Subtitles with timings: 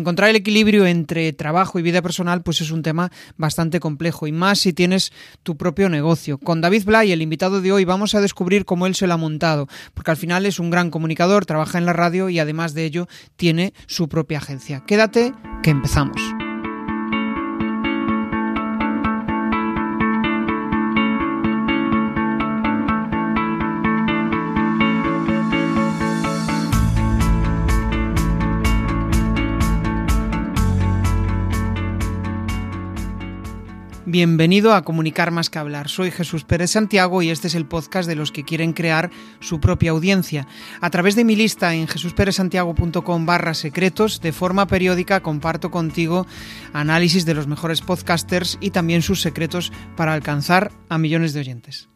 [0.00, 4.32] encontrar el equilibrio entre trabajo y vida personal pues es un tema bastante complejo y
[4.32, 6.38] más si tienes tu propio negocio.
[6.38, 9.16] Con David Blay, el invitado de hoy, vamos a descubrir cómo él se lo ha
[9.16, 12.84] montado, porque al final es un gran comunicador, trabaja en la radio y además de
[12.84, 14.82] ello tiene su propia agencia.
[14.86, 15.32] Quédate
[15.62, 16.49] que empezamos.
[34.10, 35.88] Bienvenido a Comunicar más que hablar.
[35.88, 39.60] Soy Jesús Pérez Santiago y este es el podcast de los que quieren crear su
[39.60, 40.48] propia audiencia.
[40.80, 46.26] A través de mi lista en jesusperezsantiago.com barra secretos, de forma periódica comparto contigo
[46.72, 51.88] análisis de los mejores podcasters y también sus secretos para alcanzar a millones de oyentes.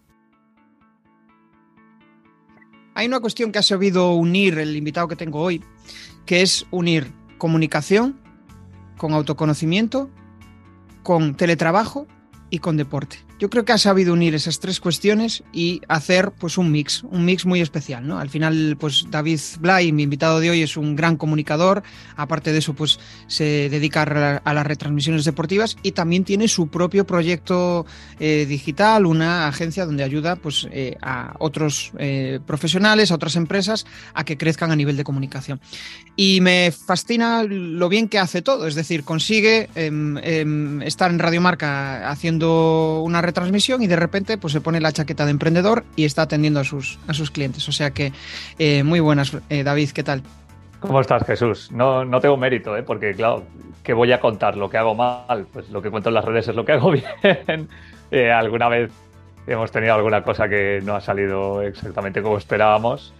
[2.94, 5.64] Hay una cuestión que ha sabido unir el invitado que tengo hoy,
[6.27, 8.20] que es unir comunicación
[8.98, 10.12] con autoconocimiento
[11.05, 12.08] con teletrabajo
[12.55, 13.19] y con deporte.
[13.38, 17.24] Yo creo que ha sabido unir esas tres cuestiones y hacer pues un mix, un
[17.24, 18.18] mix muy especial, ¿no?
[18.18, 21.82] Al final, pues David Blay, mi invitado de hoy, es un gran comunicador,
[22.16, 24.02] aparte de eso, pues se dedica
[24.44, 27.86] a las retransmisiones deportivas y también tiene su propio proyecto
[28.20, 33.84] eh, digital, una agencia donde ayuda pues eh, a otros eh, profesionales, a otras empresas
[34.14, 35.60] a que crezcan a nivel de comunicación.
[36.16, 41.19] Y me fascina lo bien que hace todo, es decir, consigue em, em, estar en
[41.19, 45.84] Radio Marca haciendo una retransmisión y de repente pues se pone la chaqueta de emprendedor
[45.97, 47.69] y está atendiendo a sus, a sus clientes.
[47.69, 48.12] O sea que
[48.58, 50.22] eh, muy buenas, eh, David, ¿qué tal?
[50.81, 51.72] ¿Cómo estás, Jesús?
[51.72, 52.83] No, no tengo mérito, ¿eh?
[52.83, 53.44] porque claro,
[53.83, 54.56] ¿qué voy a contar?
[54.56, 55.47] ¿Lo que hago mal?
[55.53, 57.69] Pues lo que cuento en las redes es lo que hago bien.
[58.11, 58.92] Eh, alguna vez
[59.47, 63.14] hemos tenido alguna cosa que no ha salido exactamente como esperábamos,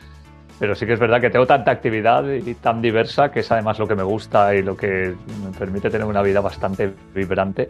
[0.59, 3.79] pero sí que es verdad que tengo tanta actividad y tan diversa que es además
[3.79, 7.69] lo que me gusta y lo que me permite tener una vida bastante vibrante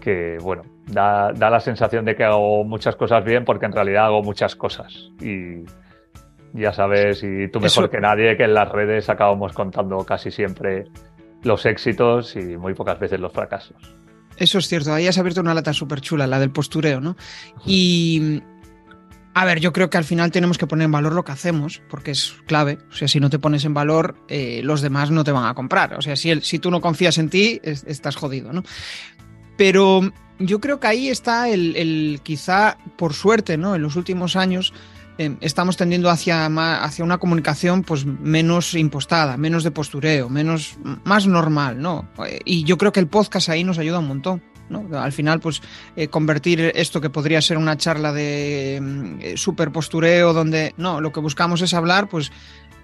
[0.00, 4.22] que, bueno, da, la sensación de que hago muchas cosas bien porque en realidad hago
[4.22, 5.10] muchas cosas.
[5.20, 5.64] Y
[6.54, 10.86] ya sabes, y tú mejor que nadie, que en las redes acabamos contando casi siempre
[11.42, 13.76] los éxitos y muy pocas veces los fracasos.
[14.36, 17.16] Eso es cierto, ahí has abierto una lata súper chula, la del postureo, ¿no?
[17.66, 18.42] Y...
[19.34, 21.80] A ver, yo creo que al final tenemos que poner en valor lo que hacemos,
[21.88, 22.78] porque es clave.
[22.90, 25.54] O sea, si no te pones en valor, eh, los demás no te van a
[25.54, 25.94] comprar.
[25.94, 28.64] O sea, si, el, si tú no confías en ti, estás jodido, ¿no?
[29.58, 30.00] Pero
[30.38, 33.74] yo creo que ahí está el, quizá por suerte, ¿no?
[33.74, 34.72] En los últimos años
[35.18, 41.26] em, estamos tendiendo hacia, hacia una comunicación pues menos impostada, menos de postureo, menos más
[41.26, 42.08] normal, ¿no?
[42.44, 44.42] Y yo creo que el podcast ahí nos ayuda un montón.
[44.70, 44.86] ¿no?
[44.98, 45.62] Al final, pues
[45.96, 51.00] eh, convertir esto que podría ser una charla de em, eh, super postureo, donde no,
[51.00, 52.30] lo que buscamos es hablar, pues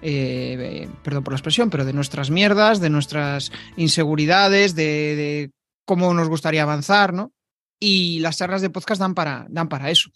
[0.01, 5.51] eh, perdón por la expresión, pero de nuestras mierdas, de nuestras inseguridades, de,
[5.85, 7.31] cómo nos gustaría avanzar, ¿no?
[7.79, 10.09] Y las charlas de podcast dan para, dan para eso.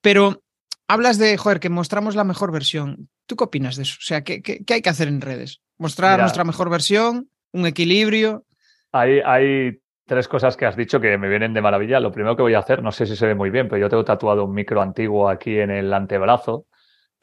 [0.00, 0.42] Pero
[0.88, 3.08] hablas de, joder, que mostramos la mejor versión.
[3.26, 3.96] ¿Tú qué opinas de eso?
[3.98, 5.60] O sea, ¿qué, hay que hacer en redes?
[5.78, 7.30] ¿Mostrar nuestra mejor versión?
[7.52, 8.44] ¿Un equilibrio?
[8.92, 12.00] Hay, hay tres cosas que has dicho que me vienen de maravilla.
[12.00, 13.88] Lo primero que voy a hacer, no sé si se ve muy bien, pero yo
[13.88, 16.66] tengo tatuado un micro antiguo aquí en el antebrazo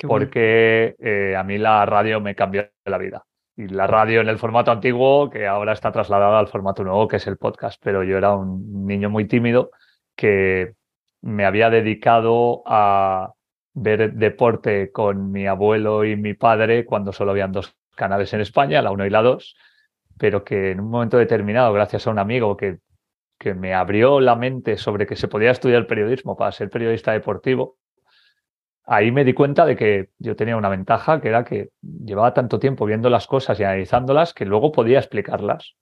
[0.01, 3.23] porque eh, a mí la radio me cambió la vida
[3.61, 7.17] y la radio en el formato antiguo, que ahora está trasladada al formato nuevo, que
[7.17, 7.81] es el podcast.
[7.83, 9.71] Pero yo era un niño muy tímido
[10.15, 10.73] que
[11.21, 13.33] me había dedicado a
[13.73, 18.81] ver deporte con mi abuelo y mi padre cuando solo habían dos canales en España,
[18.81, 19.55] la 1 y la 2,
[20.17, 22.79] pero que en un momento determinado, gracias a un amigo que,
[23.37, 27.77] que me abrió la mente sobre que se podía estudiar periodismo para ser periodista deportivo,
[28.85, 32.59] ahí me di cuenta de que yo tenía una ventaja, que era que llevaba tanto
[32.59, 35.75] tiempo viendo las cosas y analizándolas que luego podía explicarlas.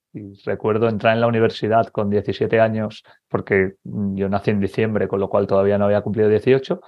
[0.45, 5.29] Recuerdo entrar en la universidad con 17 años, porque yo nací en diciembre, con lo
[5.29, 6.81] cual todavía no había cumplido 18,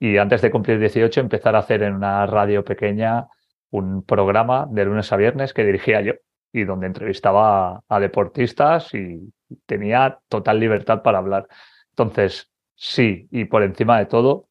[0.00, 3.26] y antes de cumplir 18 empezar a hacer en una radio pequeña
[3.70, 6.12] un programa de lunes a viernes que dirigía yo
[6.52, 9.32] y donde entrevistaba a, deportistas y
[9.66, 11.46] tenía total libertad para hablar.
[11.90, 14.47] Entonces, sí, y por encima de todo,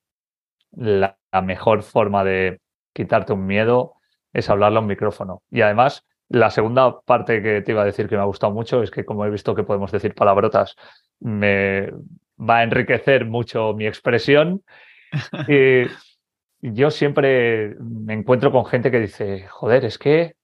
[0.71, 2.59] la, mejor forma de
[2.93, 3.93] quitarte un miedo
[4.33, 5.43] es hablarlo a un micrófono.
[5.51, 8.81] Y además, la segunda parte que te iba a decir que me ha gustado mucho
[8.81, 10.75] es que como he visto que podemos decir palabrotas,
[11.19, 11.91] me
[12.39, 14.63] va a enriquecer mucho mi expresión.
[16.59, 20.35] Y yo siempre me encuentro con gente que dice, joder, es que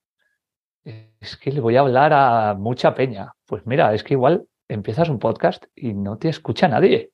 [0.84, 3.32] es que le voy a hablar a mucha peña.
[3.46, 7.10] Pues mira, es que igual empiezas un podcast y no te escucha nadie.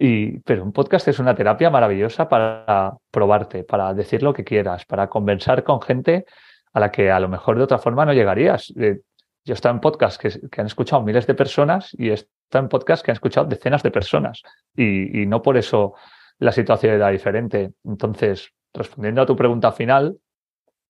[0.00, 4.84] Y, pero un podcast es una terapia maravillosa para probarte, para decir lo que quieras,
[4.84, 6.24] para conversar con gente
[6.72, 8.72] a la que a lo mejor de otra forma no llegarías.
[8.78, 9.00] Eh,
[9.44, 13.10] yo estoy en podcast que, han escuchado miles de personas y está en podcast que
[13.10, 14.42] han escuchado decenas de personas
[14.76, 15.94] y, y no por eso
[16.38, 17.72] la situación era diferente.
[17.84, 20.18] Entonces, respondiendo a tu pregunta final,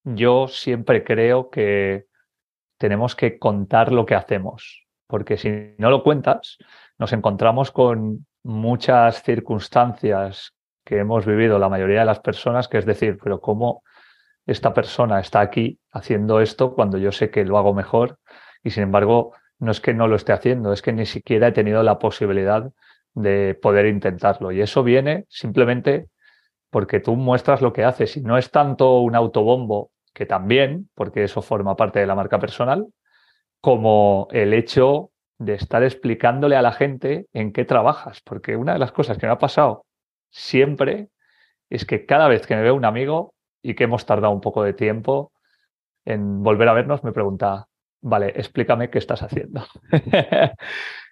[0.04, 2.06] yo siempre creo que
[2.78, 6.58] tenemos que contar lo que hacemos, porque si no lo cuentas,
[6.98, 10.52] nos encontramos con muchas circunstancias
[10.84, 13.82] que hemos vivido la mayoría de las personas, que es decir, pero ¿cómo
[14.46, 18.18] esta persona está aquí haciendo esto cuando yo sé que lo hago mejor?
[18.62, 21.52] Y sin embargo, no es que no lo esté haciendo, es que ni siquiera he
[21.52, 22.70] tenido la posibilidad
[23.14, 24.52] de poder intentarlo.
[24.52, 26.08] Y eso viene simplemente
[26.70, 31.24] porque tú muestras lo que haces y no es tanto un autobombo, que también, porque
[31.24, 32.86] eso forma parte de la marca personal,
[33.60, 38.20] como el hecho de estar explicándole a la gente en qué trabajas.
[38.22, 39.86] Porque una de las cosas que me ha pasado
[40.30, 41.08] siempre
[41.70, 44.62] es que cada vez que me veo un amigo y que hemos tardado un poco
[44.62, 45.32] de tiempo
[46.04, 47.66] en volver a vernos, me pregunta,
[48.00, 49.64] vale, explícame qué estás haciendo.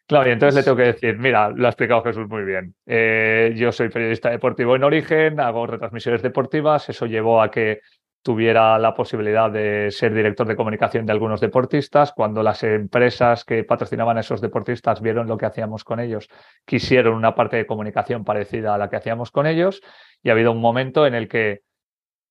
[0.09, 2.77] Claro, y entonces le tengo que decir, mira, lo ha explicado Jesús muy bien.
[2.87, 7.81] Eh, yo soy periodista deportivo en origen, hago retransmisiones deportivas, eso llevó a que
[8.27, 12.11] tuviera la posibilidad de ser director de comunicación de algunos deportistas.
[12.11, 16.29] Cuando las empresas que patrocinaban a esos deportistas vieron lo que hacíamos con ellos,
[16.65, 19.81] quisieron una parte de comunicación parecida a la que hacíamos con ellos.
[20.25, 21.61] Y ha habido un momento en el que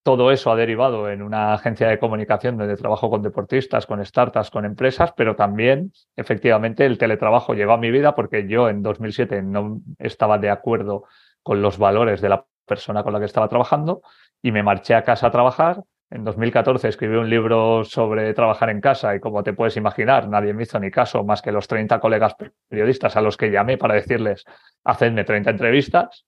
[0.04, 4.52] todo eso ha derivado en una agencia de comunicación donde trabajo con deportistas, con startups,
[4.52, 9.44] con empresas, pero también efectivamente el teletrabajo llegó a mi vida porque yo en 2007
[9.44, 11.06] no estaba de acuerdo
[11.42, 14.02] con los valores de la persona con la que estaba trabajando
[14.42, 15.84] y me marché a casa a trabajar.
[16.10, 20.54] En 2014 escribí un libro sobre trabajar en casa y como te puedes imaginar, nadie
[20.54, 22.36] me hizo ni caso más que los 30 colegas
[22.68, 24.46] periodistas a los que llamé para decirles,
[24.84, 26.26] hacedme 30 entrevistas,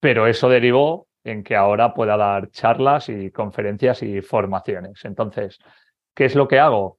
[0.00, 5.04] pero eso derivó en que ahora pueda dar charlas y conferencias y formaciones.
[5.04, 5.58] Entonces,
[6.14, 6.98] ¿qué es lo que hago?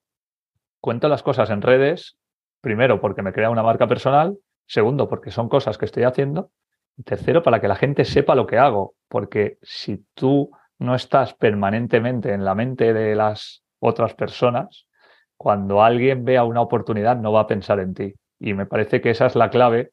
[0.79, 2.17] Cuento las cosas en redes,
[2.61, 4.37] primero porque me crea una marca personal,
[4.67, 6.51] segundo porque son cosas que estoy haciendo,
[6.97, 11.33] y tercero para que la gente sepa lo que hago, porque si tú no estás
[11.33, 14.87] permanentemente en la mente de las otras personas,
[15.35, 18.13] cuando alguien vea una oportunidad no va a pensar en ti.
[18.39, 19.91] Y me parece que esa es la clave,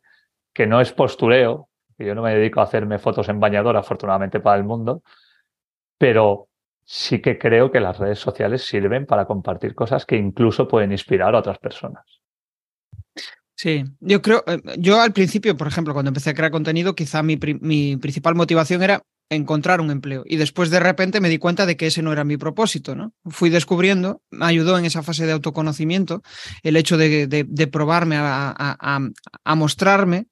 [0.55, 1.69] que no es postureo,
[1.99, 5.03] yo no me dedico a hacerme fotos en bañador, afortunadamente para el mundo,
[5.99, 6.47] pero
[6.85, 11.35] sí que creo que las redes sociales sirven para compartir cosas que incluso pueden inspirar
[11.35, 12.18] a otras personas.
[13.59, 17.25] Sí, yo creo, eh, yo al principio, por ejemplo, cuando empecé a crear contenido, quizá
[17.25, 20.23] mi, mi, principal motivación era encontrar un empleo.
[20.27, 23.13] Y después de repente me di cuenta de que ese no era mi propósito, ¿no?
[23.27, 26.23] Fui descubriendo, me ayudó en esa fase de autoconocimiento
[26.63, 30.29] el hecho de, probarme a, mostrarme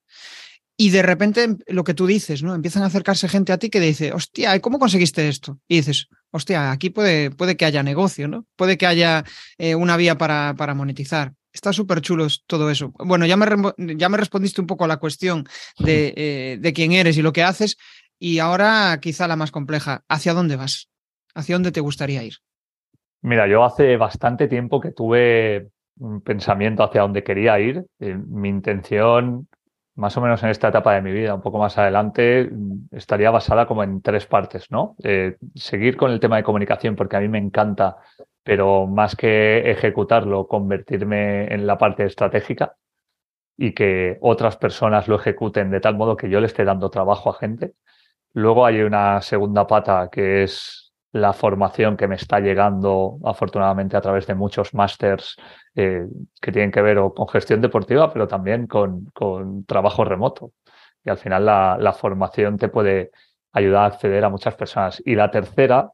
[0.76, 2.54] y de repente lo que tú dices, ¿no?
[2.54, 5.58] Empiezan a acercarse gente a ti que dice, hostia, ¿cómo conseguiste esto?
[5.66, 8.46] Y dices, hostia, aquí puede, puede que haya negocio, ¿no?
[8.54, 9.24] Puede que haya
[9.58, 11.32] eh, una vía para monetizar.
[11.56, 12.92] Está súper chulo todo eso.
[12.98, 13.46] Bueno, ya me,
[13.96, 15.46] ya me respondiste un poco a la cuestión
[15.78, 17.78] de, eh, de quién eres y lo que haces.
[18.18, 20.90] Y ahora quizá la más compleja, ¿hacia dónde vas?
[21.34, 22.34] ¿Hacia dónde te gustaría ir?
[23.22, 27.86] Mira, yo hace bastante tiempo que tuve un pensamiento hacia dónde quería ir.
[28.00, 29.48] Eh, mi intención
[29.94, 32.50] más o menos en esta etapa de mi vida, un poco más adelante,
[32.92, 34.94] estaría basada como en tres partes, ¿no?
[35.02, 37.96] Eh, seguir con el tema de comunicación, porque a mí me encanta,
[38.46, 42.76] pero más que ejecutarlo, convertirme en la parte estratégica
[43.56, 47.28] y que otras personas lo ejecuten de tal modo que yo le esté dando trabajo
[47.30, 47.74] a gente.
[48.34, 54.00] Luego hay una segunda pata que es la formación que me está llegando afortunadamente a
[54.00, 55.36] través de muchos másters
[55.74, 56.06] eh,
[56.40, 60.52] que tienen que ver con gestión deportiva, pero también con, con trabajo remoto.
[61.04, 63.10] Y al final la, la, formación te puede
[63.52, 65.02] ayudar a acceder a muchas personas.
[65.04, 65.90] Y la tercera,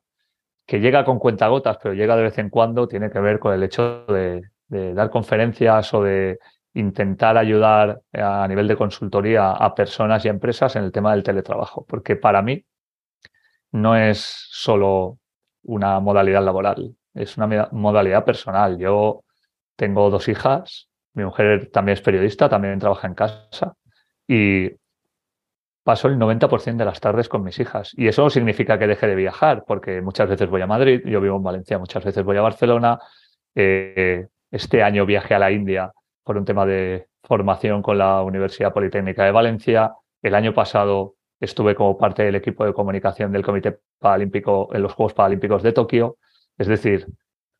[0.66, 3.62] que llega con cuentagotas, pero llega de vez en cuando, tiene que ver con el
[3.62, 6.38] hecho de, dar conferencias o de
[6.74, 11.84] intentar ayudar a nivel de consultoría a personas y empresas en el tema del teletrabajo.
[11.86, 12.64] Porque para mí,
[13.72, 14.18] no es
[14.50, 15.18] solo
[15.64, 18.78] una modalidad laboral, es una modalidad personal.
[18.78, 19.24] Yo
[19.76, 23.74] tengo dos hijas, mi mujer también es periodista, también trabaja en casa
[24.26, 24.70] y
[25.82, 27.92] paso el 90% de las tardes con mis hijas.
[27.96, 31.20] Y eso no significa que deje de viajar, porque muchas veces voy a Madrid, yo
[31.20, 32.98] vivo en Valencia, muchas veces voy a Barcelona.
[33.54, 38.72] Eh, este año viajé a la India por un tema de formación con la Universidad
[38.72, 39.92] Politécnica de Valencia.
[40.20, 44.92] El año pasado estuve como parte del equipo de comunicación del Comité Paralímpico en los
[44.92, 46.18] Juegos Paralímpicos de Tokio.
[46.56, 47.06] Es decir,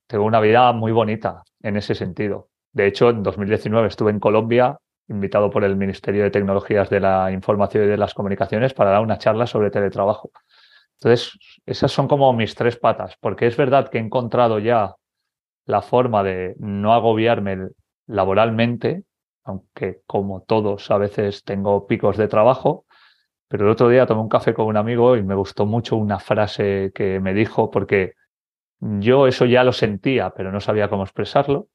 [0.07, 2.49] tengo una vida muy bonita en ese sentido.
[2.73, 4.79] De hecho, en 2019 estuve en Colombia,
[5.13, 9.03] invitado por el Ministerio de Tecnologías de la Información y de las Comunicaciones para dar
[9.03, 10.31] una charla sobre teletrabajo.
[10.95, 14.95] Entonces, esas son como mis tres patas, porque es verdad que he encontrado ya
[15.67, 17.69] la forma de no agobiarme
[18.07, 19.05] laboralmente,
[19.45, 22.87] aunque como todos a veces tengo picos de trabajo,
[23.49, 26.19] pero el otro día tomé un café con un amigo y me gustó mucho una
[26.19, 28.15] frase que me dijo, porque
[28.81, 31.69] yo eso ya lo sentía, pero no sabía cómo expresarlo,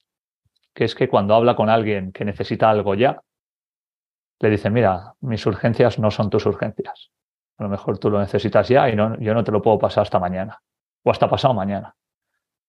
[0.73, 3.21] que es que cuando habla con alguien que necesita algo ya,
[4.39, 7.11] le dice, mira, mis urgencias no son tus urgencias.
[7.57, 10.19] A lo mejor tú lo necesitas ya y yo no te lo puedo pasar hasta
[10.19, 10.61] mañana
[11.03, 11.95] o hasta pasado mañana.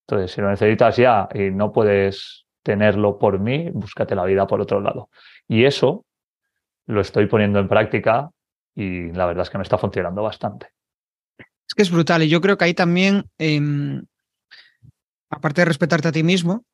[0.07, 4.61] Entonces, si lo necesitas ya y no puedes tenerlo por mí, búscate la vida por
[4.61, 5.11] otro lado.
[5.47, 6.07] Y eso
[6.87, 8.31] lo estoy poniendo en práctica
[8.75, 10.69] y la verdad es que me está funcionando bastante.
[11.37, 14.03] Es que es brutal y yo creo que ahí también, em,
[15.29, 16.65] aparte de respetarte a ti mismo,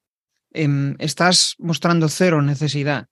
[0.52, 3.08] em, estás mostrando cero necesidad,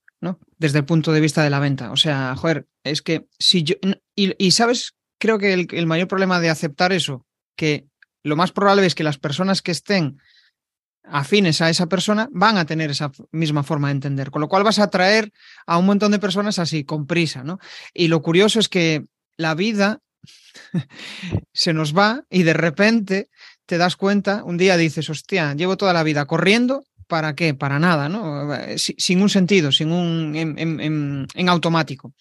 [0.57, 1.91] Desde el punto de vista de la venta.
[1.91, 3.75] O sea, joder, es que si yo...
[4.15, 7.25] Y, sabes, creo que el mayor problema de aceptar eso,
[7.55, 7.87] que
[8.23, 10.17] lo más probable es que las personas que estén
[11.03, 14.63] afines a esa persona van a tener esa misma forma de entender, con lo cual
[14.63, 15.31] vas a atraer
[15.65, 17.59] a un montón de personas así, con prisa, ¿no?
[17.93, 19.99] Y lo curioso es que la vida
[21.53, 23.29] se nos va y de repente
[23.65, 27.53] te das cuenta, un día dices, hostia, llevo toda la vida corriendo ¿para qué?
[27.53, 28.53] Para nada, ¿no?
[28.53, 32.13] Eh, sin un sentido, sin un en, automático.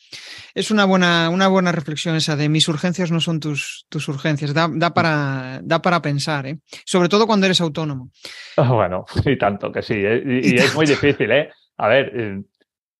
[0.55, 4.53] Es una buena, una buena reflexión esa de mis urgencias no son tus, tus urgencias.
[4.55, 6.59] Da, para, da para pensar, ¿eh?
[6.85, 8.11] Sobre todo cuando eres autónomo.
[8.57, 9.95] Ah, bueno, y tanto que sí.
[9.97, 10.23] ¿eh?
[10.25, 11.51] Y, es muy difícil, ¿eh?
[11.79, 12.43] A ver, eh,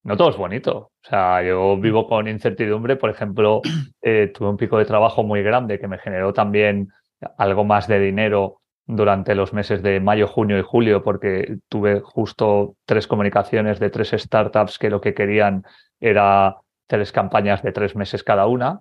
[0.05, 0.93] no todo es bonito.
[1.05, 2.97] O sea, yo vivo con incertidumbre.
[2.97, 3.61] Por ejemplo,
[4.01, 6.89] tuve un pico de trabajo muy grande que me generó también
[7.39, 12.77] algo más de dinero durante los meses de mayo, junio y julio, porque tuve justo
[12.85, 15.65] tres comunicaciones de tres startups que lo que querían
[16.01, 18.81] era tres campañas de tres meses cada una.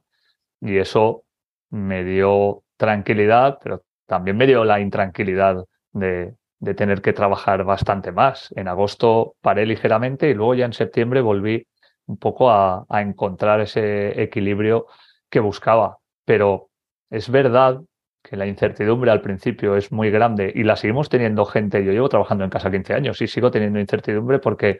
[0.59, 1.23] Y eso
[1.69, 8.11] me dio tranquilidad, pero también me dio la intranquilidad de, de tener que trabajar bastante
[8.11, 8.51] más.
[8.55, 11.65] En agosto paré ligeramente y luego ya en septiembre volví
[12.05, 14.87] un poco a, a encontrar ese equilibrio
[15.29, 15.97] que buscaba.
[16.25, 16.69] Pero
[17.09, 17.81] es verdad
[18.21, 21.83] que la incertidumbre al principio es muy grande y la seguimos teniendo gente.
[21.83, 24.79] Yo llevo trabajando en casa 15 años y sigo teniendo incertidumbre porque,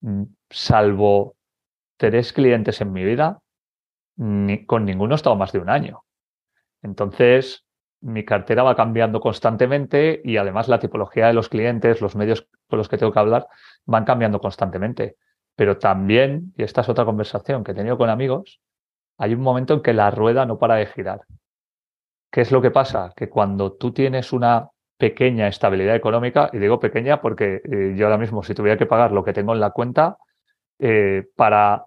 [0.00, 1.36] mm, salvo
[1.96, 3.40] tres clientes en mi vida,
[4.16, 6.04] ni, con ninguno he estado más de un año.
[6.82, 7.64] Entonces,
[8.00, 12.78] mi cartera va cambiando constantemente y además la tipología de los clientes, los medios con
[12.78, 13.46] los que tengo que hablar,
[13.84, 15.16] van cambiando constantemente.
[15.56, 18.60] Pero también, y esta es otra conversación que he tenido con amigos,
[19.18, 21.22] hay un momento en que la rueda no para de girar.
[22.30, 23.12] ¿Qué es lo que pasa?
[23.16, 28.18] Que cuando tú tienes una pequeña estabilidad económica, y digo pequeña porque eh, yo ahora
[28.18, 30.18] mismo si tuviera que pagar lo que tengo en la cuenta,
[30.78, 31.86] eh, para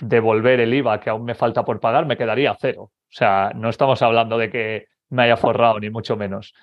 [0.00, 2.82] devolver el IVA que aún me falta por pagar, me quedaría cero.
[2.82, 6.54] O sea, no estamos hablando de que me haya forrado, ni mucho menos.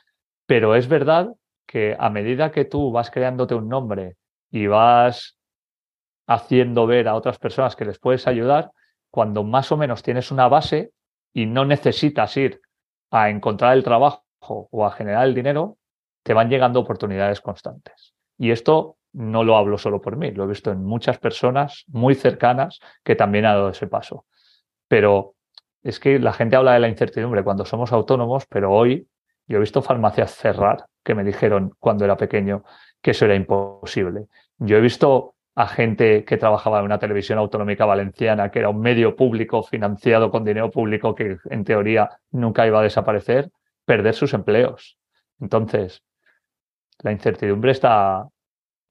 [0.45, 1.29] Pero es verdad
[1.67, 4.15] que a medida que tú vas creándote un nombre
[4.49, 5.37] y vas
[6.25, 8.71] haciendo ver a otras personas que les puedes ayudar,
[9.11, 10.91] cuando más o menos tienes una base
[11.33, 12.61] y no necesitas ir
[13.11, 15.77] a encontrar el trabajo o a generar el dinero,
[16.23, 18.13] te van llegando oportunidades constantes.
[18.37, 22.15] Y esto no lo hablo solo por mí, lo he visto en muchas personas muy
[22.15, 24.25] cercanas que también han dado ese paso.
[24.87, 25.35] Pero
[25.81, 29.07] es que la gente habla de la incertidumbre cuando somos autónomos, pero hoy
[29.47, 32.63] yo he visto farmacias cerrar que me dijeron cuando era pequeño
[33.01, 34.27] que eso era imposible.
[34.57, 38.79] Yo he visto a gente que trabajaba en una televisión autonómica valenciana, que era un
[38.79, 43.51] medio público financiado con dinero público que en teoría nunca iba a desaparecer,
[43.83, 44.97] perder sus empleos.
[45.41, 46.01] Entonces,
[47.03, 48.29] la incertidumbre está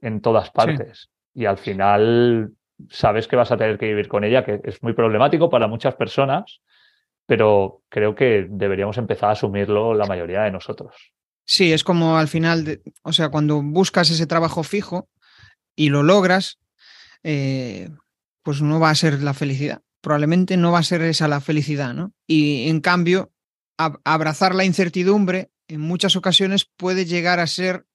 [0.03, 2.53] en todas partes y al final
[2.91, 5.95] sabes que vas a tener que vivir con ella, que es muy problemático para muchas
[5.95, 6.61] personas,
[7.25, 11.15] pero creo que deberíamos empezar a asumirlo la mayoría de nosotros.
[11.47, 15.09] Sí, es como al final, o sea, cuando buscas ese trabajo fijo,
[15.79, 16.59] y lo logras,
[17.23, 17.89] eh,
[18.43, 19.81] pues no va a ser la felicidad.
[20.01, 22.13] Probablemente no va a ser esa la felicidad, ¿no?
[22.27, 23.31] Y en cambio,
[23.77, 27.87] abrazar la incertidumbre en muchas ocasiones puede llegar a ser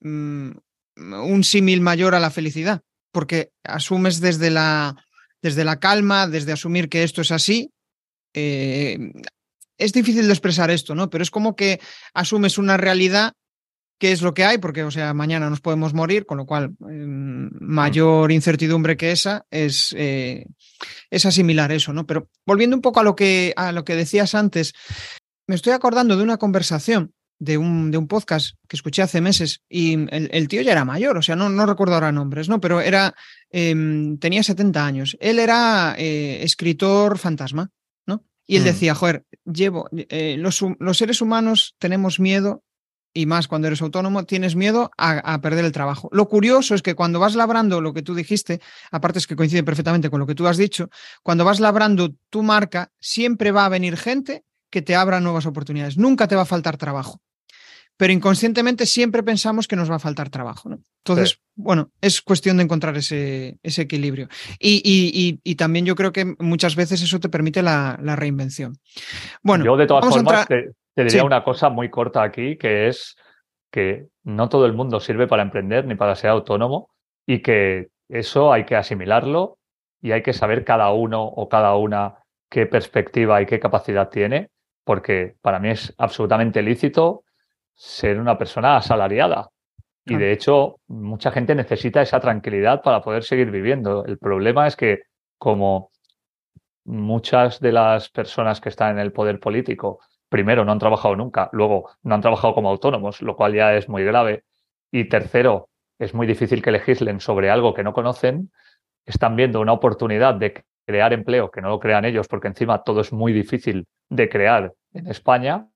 [0.00, 0.50] mm,
[0.96, 4.94] un símil mayor a la felicidad, porque asumes desde la,
[5.42, 7.72] desde la calma, desde asumir que esto es así.
[8.32, 9.12] Eh,
[9.76, 11.10] es difícil de expresar esto, ¿no?
[11.10, 11.80] Pero es como que
[12.12, 13.32] asumes una realidad
[13.98, 16.74] qué es lo que hay, porque, o sea, mañana nos podemos morir, con lo cual
[16.88, 17.23] em,
[17.60, 20.46] mayor incertidumbre que esa es, eh,
[21.10, 22.06] es asimilar eso, ¿no?
[22.06, 24.74] Pero volviendo un poco a lo que, a lo que decías antes,
[25.46, 29.62] me estoy acordando de una conversación de un, de un podcast que escuché hace meses
[29.68, 32.60] y el, tío ya era mayor, o sea, no, no recuerdo ahora nombres, ¿no?
[32.60, 33.14] Pero era,
[33.50, 35.16] em, tenía 70 años.
[35.20, 37.70] Él era eh, escritor fantasma,
[38.06, 38.24] ¿no?
[38.46, 38.66] Y él mm.
[38.66, 42.62] decía, joder, llevo, eh, los, los, seres humanos tenemos miedo,
[43.14, 46.08] y más cuando eres autónomo, tienes miedo a, perder el trabajo.
[46.12, 49.62] Lo curioso es que cuando vas labrando lo que tú dijiste, aparte es que coincide
[49.62, 50.90] perfectamente con lo que tú has dicho,
[51.22, 55.96] cuando vas labrando tu marca, siempre va a venir gente que te abra nuevas oportunidades.
[55.96, 57.20] Nunca te va a faltar trabajo
[57.96, 60.68] pero inconscientemente siempre pensamos que nos va a faltar trabajo.
[60.68, 60.78] ¿no?
[61.04, 64.28] Entonces, bueno, es cuestión de encontrar ese, ese equilibrio.
[64.58, 68.76] Y, también yo creo que muchas veces eso te permite la, reinvención.
[69.42, 73.16] Bueno, yo de todas formas te, diría una cosa muy corta aquí, que es
[73.70, 76.90] que no todo el mundo sirve para emprender ni para ser autónomo
[77.26, 79.58] y que eso hay que asimilarlo
[80.00, 82.14] y hay que saber cada uno o cada una
[82.50, 84.50] qué perspectiva y qué capacidad tiene,
[84.84, 87.23] porque para mí es absolutamente lícito
[87.74, 89.48] ser una persona asalariada.
[90.06, 94.04] Y de hecho, mucha gente necesita esa tranquilidad para poder seguir viviendo.
[94.04, 95.04] El problema es que
[95.38, 95.90] como
[96.84, 101.48] muchas de las personas que están en el poder político, primero, no han trabajado nunca,
[101.52, 104.44] luego, no han trabajado como autónomos, lo cual ya es muy grave,
[104.90, 108.50] y tercero, es muy difícil que legislen sobre algo que no conocen,
[109.06, 113.00] están viendo una oportunidad de crear empleo, que no lo crean ellos, porque encima todo
[113.00, 115.66] es muy difícil de crear en España,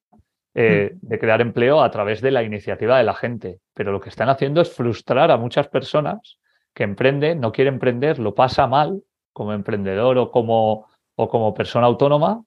[0.61, 1.07] eh, mm.
[1.07, 3.61] de crear empleo a través de la iniciativa de la gente.
[3.75, 6.39] Pero lo que están haciendo es frustrar a muchas personas
[6.75, 11.87] que emprenden, no quieren emprender, lo pasa mal como emprendedor o como, o como persona
[11.87, 12.43] autónoma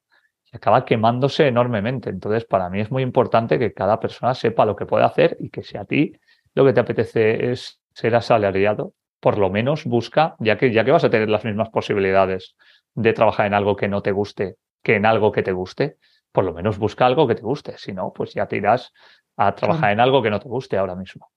[0.52, 2.10] y acaba quemándose enormemente.
[2.10, 5.50] Entonces, para mí es muy importante que cada persona sepa lo que puede hacer y
[5.50, 6.14] que si a ti
[6.54, 10.92] lo que te apetece es ser asalariado, por lo menos busca, ya que, ya que
[10.92, 12.56] vas a tener las mismas posibilidades
[12.94, 15.98] de trabajar en algo que no te guste que en algo que te guste,
[16.32, 17.78] por lo menos busca algo que te guste.
[17.78, 18.92] Si no, pues ya te irás
[19.38, 21.32] a trabajar en algo que no te guste ahora mismo.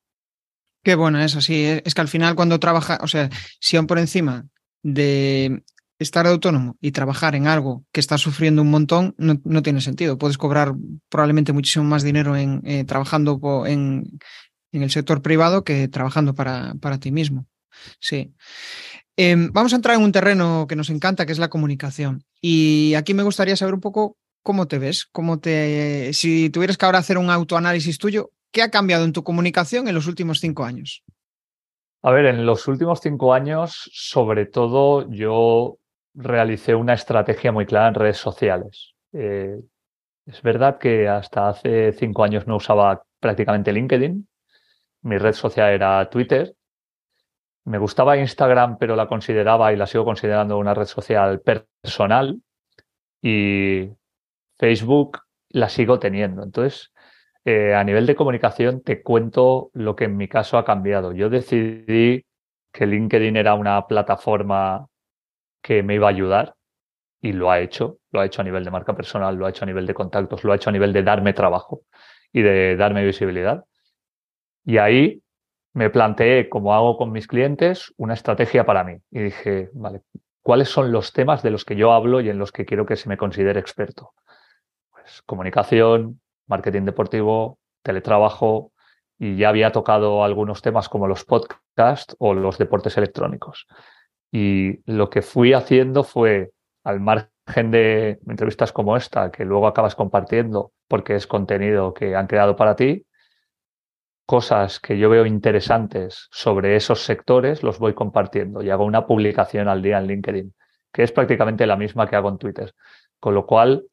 [0.82, 1.64] Qué bueno es así.
[1.84, 4.46] Es que al final cuando trabaja, o sea, si aún por encima
[4.82, 5.62] de
[5.98, 10.18] estar autónomo y trabajar en algo que está sufriendo un montón, no, tiene sentido.
[10.18, 10.74] Puedes cobrar
[11.08, 14.18] probablemente muchísimo más dinero en, eh, trabajando en,
[14.72, 17.46] en, el sector privado que trabajando para, para ti mismo.
[17.98, 18.34] Sí.
[19.16, 22.24] Em, vamos a entrar en un terreno que nos encanta, que es la comunicación.
[22.40, 25.06] Y aquí me gustaría saber un poco ¿cómo te ves?
[25.06, 29.24] ¿Cómo te, si tuvieras que ahora hacer un autoanálisis tuyo, ¿qué ha cambiado en tu
[29.24, 31.02] comunicación en los últimos cinco años?
[32.02, 35.78] A ver, en los últimos cinco años, sobre todo, yo
[36.14, 38.94] realicé una estrategia muy clara en redes sociales.
[39.14, 39.58] Eh,
[40.26, 44.28] es verdad que hasta hace cinco años no usaba prácticamente LinkedIn.
[45.02, 46.54] Mi red social era Twitter.
[47.64, 52.38] Me gustaba Instagram, pero la consideraba y la sigo considerando una red social personal.
[53.22, 53.88] Y
[54.58, 56.42] Facebook la sigo teniendo.
[56.42, 56.92] Entonces,
[57.44, 61.12] eh, a nivel de comunicación, te cuento lo que en mi caso ha cambiado.
[61.12, 62.24] Yo decidí
[62.72, 64.86] que LinkedIn era una plataforma
[65.62, 66.54] que me iba a ayudar
[67.20, 67.98] y lo ha hecho.
[68.12, 70.44] Lo ha hecho a nivel de marca personal, lo ha hecho a nivel de contactos,
[70.44, 71.82] lo ha hecho a nivel de darme trabajo
[72.32, 73.64] y de darme visibilidad.
[74.64, 75.22] Y ahí
[75.72, 78.96] me planteé, como hago con mis clientes, una estrategia para mí.
[79.10, 80.02] Y dije, vale,
[80.42, 82.96] ¿cuáles son los temas de los que yo hablo y en los que quiero que
[82.96, 84.12] se me considere experto?
[85.04, 88.72] Pues, comunicación, marketing deportivo, teletrabajo
[89.18, 93.66] y ya había tocado algunos temas como los podcasts o los deportes electrónicos.
[94.32, 96.52] Y lo que fui haciendo fue,
[96.84, 102.26] al margen de entrevistas como esta, que luego acabas compartiendo porque es contenido que han
[102.26, 103.04] creado para ti,
[104.26, 109.68] cosas que yo veo interesantes sobre esos sectores, los voy compartiendo y hago una publicación
[109.68, 110.54] al día en LinkedIn,
[110.90, 112.74] que es prácticamente la misma que hago en Twitter.
[113.20, 113.84] Con lo cual,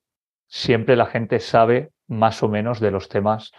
[0.52, 3.54] siempre la gente sabe más o menos de los temas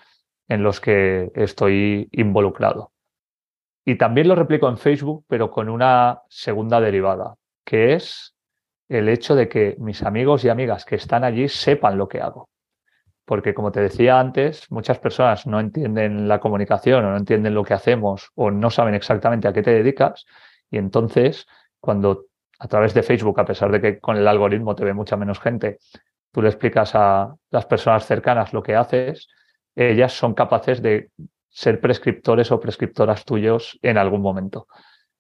[0.47, 2.93] en los que estoy involucrado.
[3.85, 8.37] Y también lo replico en Facebook, pero con una segunda derivada, que es
[8.91, 12.51] el hecho de que mis amigos y amigas que están allí sepan lo que hago.
[13.25, 17.65] Porque como te decía antes, muchas personas no entienden la comunicación o no entienden lo
[17.65, 20.27] que hacemos o no saben exactamente a qué te dedicas.
[20.71, 21.47] Y entonces,
[21.81, 22.27] cuando
[22.59, 25.41] a través de Facebook, a pesar de que con el algoritmo te ve mucha menos
[25.41, 25.79] gente,
[26.33, 29.29] tú le explicas a las personas cercanas lo que haces,
[29.75, 31.11] ellas son capaces de
[31.49, 34.67] ser prescriptores o prescriptoras tuyos en algún momento.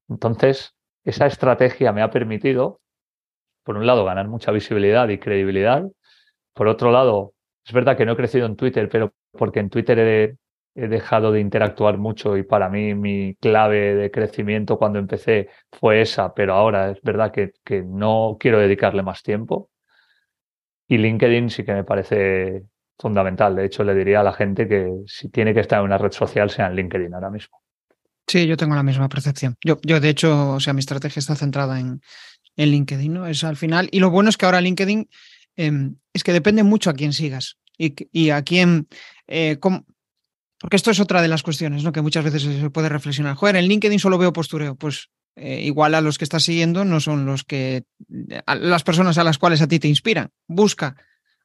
[0.08, 2.80] Entonces, esa estrategia me ha permitido,
[3.64, 5.84] por un lado, ganar mucha visibilidad y credibilidad.
[6.54, 9.98] Por otro lado, es verdad que no he crecido en Twitter, pero porque en Twitter
[9.98, 10.36] he,
[10.74, 16.32] dejado de interactuar mucho y para mí mi clave de crecimiento cuando empecé fue esa,
[16.32, 19.68] pero ahora es verdad que no quiero dedicarle más tiempo.
[20.88, 22.64] Y LinkedIn sí que me parece
[22.98, 23.56] fundamental.
[23.56, 26.12] De hecho, le diría a la gente que si tiene que estar en una red
[26.12, 27.62] social, sea en LinkedIn ahora mismo.
[28.26, 29.56] Sí, yo tengo la misma percepción.
[29.64, 32.00] Yo, yo de hecho, o sea, mi estrategia está centrada en,
[32.56, 33.26] en LinkedIn, ¿no?
[33.26, 33.88] Es al final.
[33.90, 35.08] Y lo bueno es que ahora LinkedIn
[35.56, 38.88] em, es que depende mucho a quién sigas y, a quién...
[39.26, 41.90] Eh, porque esto es otra de las cuestiones, ¿no?
[41.90, 43.34] Que muchas veces se puede reflexionar.
[43.34, 44.76] Joder, en LinkedIn solo veo postureo.
[44.76, 47.84] Pues eh, igual a los que estás siguiendo no son los que
[48.46, 50.30] las personas a las cuales a ti te inspiran.
[50.46, 50.96] Busca,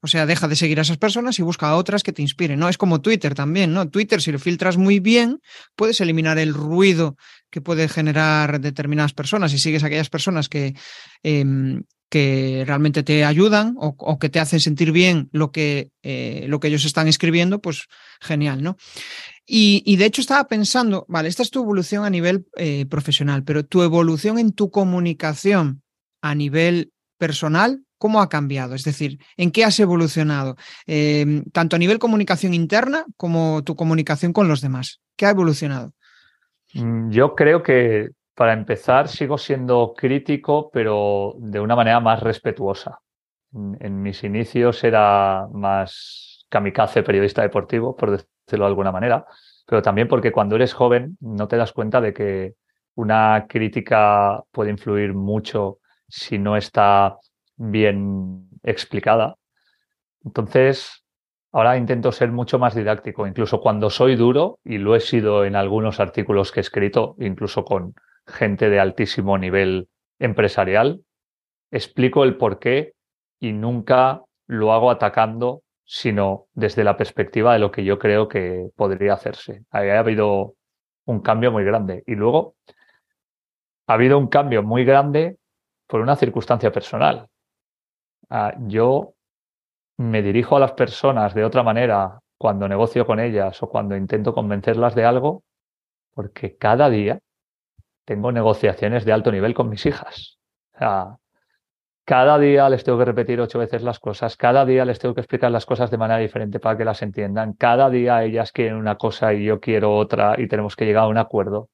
[0.01, 2.59] o sea, deja de seguir a esas personas y busca a otras que te inspiren.
[2.59, 3.89] No es como Twitter también, ¿no?
[3.89, 5.39] Twitter, si lo filtras muy bien,
[5.75, 7.17] puedes eliminar el ruido
[7.49, 10.75] que puede generar determinadas personas y sigues a aquellas personas que,
[11.23, 16.59] em, que realmente te ayudan o, que te hacen sentir bien lo que, eh, lo
[16.59, 17.87] que ellos están escribiendo, pues
[18.21, 18.77] genial, ¿no?
[19.49, 23.65] Y, de hecho estaba pensando, vale, esta es tu evolución a nivel eh, profesional, pero
[23.65, 25.81] tu evolución en tu comunicación
[26.21, 28.75] a nivel personal, ¿cómo ha cambiado?
[28.75, 30.57] Es decir, ¿en qué has evolucionado?
[30.85, 34.99] Em, tanto a nivel comunicación interna como tu comunicación con los demás.
[35.15, 35.93] ¿Qué ha evolucionado?
[36.73, 42.99] Mm, yo creo que para empezar sigo siendo crítico, pero de una manera más respetuosa.
[43.51, 49.25] En mis inicios era más kamikaze periodista deportivo, por decirlo de alguna manera,
[49.65, 52.53] pero también porque cuando eres joven no te das cuenta de que
[52.93, 57.17] una crítica puede influir mucho si no está
[57.55, 59.35] bien explicada.
[60.23, 61.03] Entonces,
[61.51, 65.55] ahora intento ser mucho más didáctico, incluso cuando soy duro, y lo he sido en
[65.55, 67.95] algunos artículos que he escrito, incluso con
[68.27, 69.87] gente de altísimo nivel
[70.19, 71.01] empresarial,
[71.71, 72.93] explico el por qué
[73.39, 78.69] y nunca lo hago atacando sino desde la perspectiva de lo que yo creo que
[78.75, 79.63] podría hacerse.
[79.71, 80.55] Ha habido
[81.05, 82.03] un cambio muy grande.
[82.05, 82.55] Y luego
[83.87, 85.37] ha habido un cambio muy grande
[85.87, 87.29] por una circunstancia personal.
[88.29, 89.13] Ah, yo
[89.97, 94.33] me dirijo a las personas de otra manera cuando negocio con ellas o cuando intento
[94.33, 95.43] convencerlas de algo,
[96.13, 97.19] porque cada día
[98.07, 100.39] tengo negociaciones de alto nivel con mis hijas.
[102.05, 105.19] Cada día les tengo que repetir ocho veces las cosas, cada día les tengo que
[105.19, 108.95] explicar las cosas de manera diferente para que las entiendan, cada día ellas quieren una
[108.95, 111.69] cosa y yo quiero otra y tenemos que llegar a un acuerdo.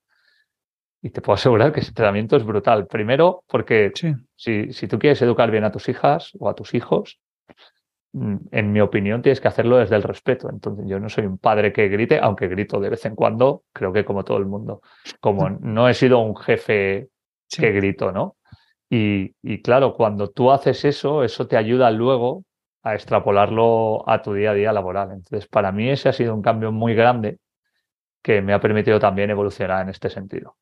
[1.04, 2.88] Y te puedo asegurar que ese entrenamiento es brutal.
[2.88, 3.91] Primero, porque
[4.36, 7.19] si, si tú quieres educar bien a tus hijas o a tus hijos,
[8.13, 10.49] en mi opinión, tienes que hacerlo desde el respeto.
[10.49, 13.91] Entonces, yo no soy un padre que grite, aunque grito de vez en cuando, creo
[13.91, 14.82] que como todo el mundo.
[15.19, 17.10] Como no he sido un jefe
[17.49, 18.38] que grito, ¿no?
[18.89, 22.43] Y, claro, cuando tú haces eso, eso te ayuda luego
[22.84, 25.12] a extrapolarlo a tu día a día laboral.
[25.12, 27.39] Entonces, para mí ese ha sido un cambio muy grande
[28.21, 30.56] que me ha permitido también evolucionar en este sentido.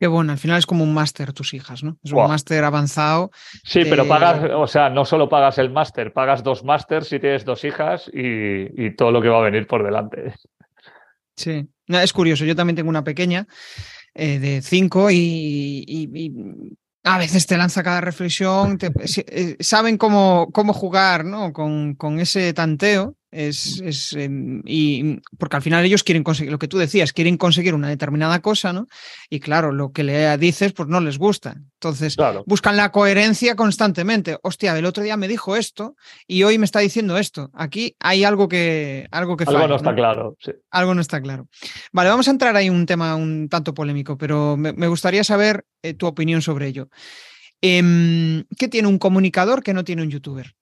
[0.00, 1.98] Qué bueno, al final es como un máster tus hijas, ¿no?
[2.04, 3.32] Es un máster avanzado.
[3.64, 7.44] Sí, pero pagas, o sea, no solo pagas el máster, pagas dos másters si tienes
[7.44, 10.34] dos hijas y, todo lo que va a venir por delante.
[11.36, 13.46] Sí, es curioso, yo también tengo una pequeña
[14.14, 16.38] eh, de cinco y,
[17.02, 21.52] a veces te lanza cada reflexión, eh, saben cómo, cómo jugar ¿no?
[21.52, 26.58] con, con ese tanteo es, es em, y porque al final ellos quieren conseguir, lo
[26.58, 28.86] que tú decías, quieren conseguir una determinada cosa, ¿no?
[29.28, 31.56] Y claro, lo que le dices, pues no les gusta.
[31.74, 34.38] Entonces, buscan la coherencia constantemente.
[34.42, 35.94] Hostia, el otro día me dijo esto
[36.26, 37.50] y hoy me está diciendo esto.
[37.54, 40.36] Aquí hay algo que algo que Algo no está claro.
[40.70, 41.48] Algo no está claro.
[41.92, 45.94] Vale, vamos a entrar ahí un tema un tanto polémico, pero me, gustaría saber eh,
[45.94, 46.88] tu opinión sobre ello.
[47.60, 50.54] Em, ¿Qué tiene un comunicador que no tiene un youtuber?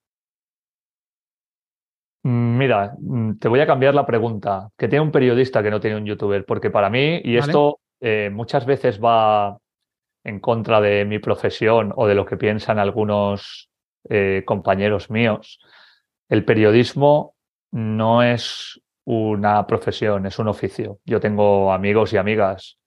[2.27, 4.69] Mm, mira, mm, te voy a cambiar la pregunta.
[4.77, 6.43] ¿Qué tiene un periodista que no tiene un youtuber?
[6.43, 9.57] Porque para mí, y esto eh, muchas veces va
[10.25, 13.69] en contra de mi profesión o de lo que piensan algunos
[14.09, 15.59] eh, compañeros míos,
[16.27, 17.35] el periodismo
[17.71, 20.99] no es una profesión, es un oficio.
[21.05, 22.77] Yo tengo amigos y amigas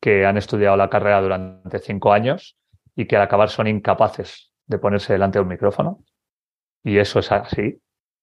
[0.00, 2.56] que han estudiado la carrera durante cinco años
[2.96, 6.00] y que al acabar son incapaces de ponerse delante de un micrófono.
[6.82, 7.80] Y eso es así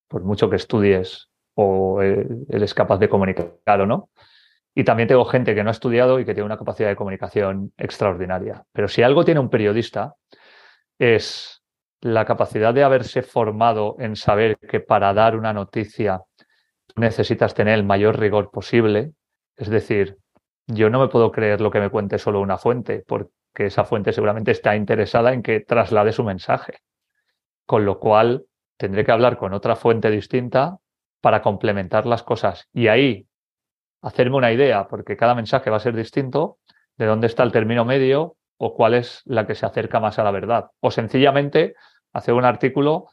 [0.08, 4.10] por mucho que estudies o eres capaz de comunicar o no.
[4.74, 7.72] Y también tengo gente que no ha estudiado y que tiene una capacidad de comunicación
[7.78, 8.65] extraordinaria.
[8.74, 10.15] Pero si algo tiene un periodista
[11.00, 11.63] es
[12.02, 16.22] la capacidad de haberse formado en saber que para dar una noticia
[16.96, 19.13] necesitas tener el mayor rigor posible.
[19.56, 20.18] Es decir,
[20.68, 24.13] yo no me puedo creer lo que me cuente solo una fuente, porque esa fuente
[24.13, 26.80] seguramente está interesada en que traslade su mensaje.
[27.65, 28.46] Con lo cual,
[28.77, 30.77] tendré que hablar con otra fuente distinta
[31.21, 32.67] para complementar las cosas.
[32.73, 33.27] Y ahí
[34.01, 36.59] hacerme una idea, porque cada mensaje va a ser distinto,
[36.97, 40.23] de dónde está el término medio o cuál es la que se acerca más a
[40.23, 40.71] la verdad.
[40.79, 41.75] O sencillamente
[42.13, 43.07] hacer un artículo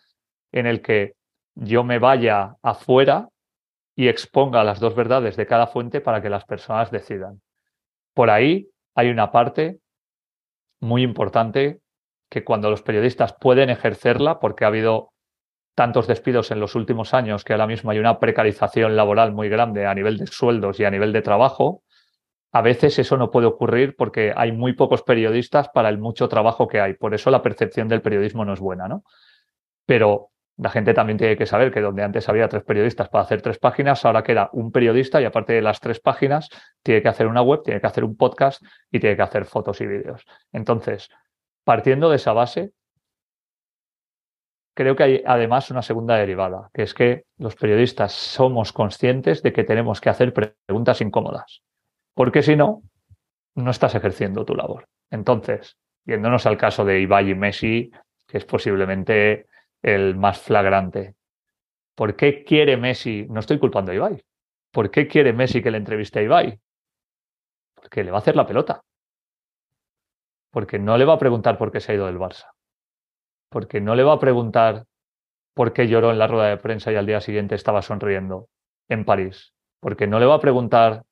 [0.53, 1.15] en el que
[1.55, 3.29] yo me vaya afuera
[3.97, 7.41] y exponga las dos verdades de cada fuente para que las personas decidan.
[8.15, 9.79] Por ahí hay una parte
[10.81, 11.81] muy importante
[12.31, 15.12] que cuando los periodistas pueden ejercerla, porque ha habido
[15.75, 19.87] tantos despidos en los últimos años que ahora mismo hay una precarización laboral muy grande
[19.87, 21.83] a nivel de sueldos y a nivel de trabajo,
[22.53, 26.69] a veces eso no puede ocurrir porque hay muy pocos periodistas para el mucho trabajo
[26.69, 26.95] que hay.
[26.95, 29.05] Por eso la percepción del periodismo no es buena, ¿no?
[29.87, 33.41] Pero la gente también tiene que saber que donde antes había tres periodistas para hacer
[33.41, 36.51] tres páginas, ahora queda un periodista y aparte de las tres páginas,
[36.83, 39.81] tiene que hacer una web, tiene que hacer un podcast y tiene que hacer fotos
[39.81, 40.25] y vídeos.
[40.53, 41.09] Entonces,
[41.65, 42.73] partiendo de esa base,
[44.75, 49.53] creo que hay además una segunda derivada, que es que los periodistas somos conscientes de
[49.53, 51.63] que tenemos que hacer preguntas incómodas,
[52.15, 52.83] porque si no,
[53.55, 54.89] no estás ejerciendo tu labor.
[55.11, 57.91] Entonces, yéndonos al caso de Ibai y Messi,
[58.27, 59.47] que es posiblemente
[59.83, 61.15] el más flagrante.
[61.95, 63.27] ¿Por qué quiere Messi?
[63.29, 64.25] No estoy culpando a Ibai.
[64.71, 66.59] ¿Por qué quiere Messi que le entreviste a Ibai?
[67.75, 68.83] Porque le va a hacer la pelota.
[70.51, 72.47] Porque no le va a preguntar por qué se ha ido del Barça
[73.53, 74.87] porque no le va a preguntar
[75.55, 78.49] por qué lloró en la rueda de prensa y al día siguiente estaba sonriendo
[78.89, 81.05] en París, porque no le va a preguntar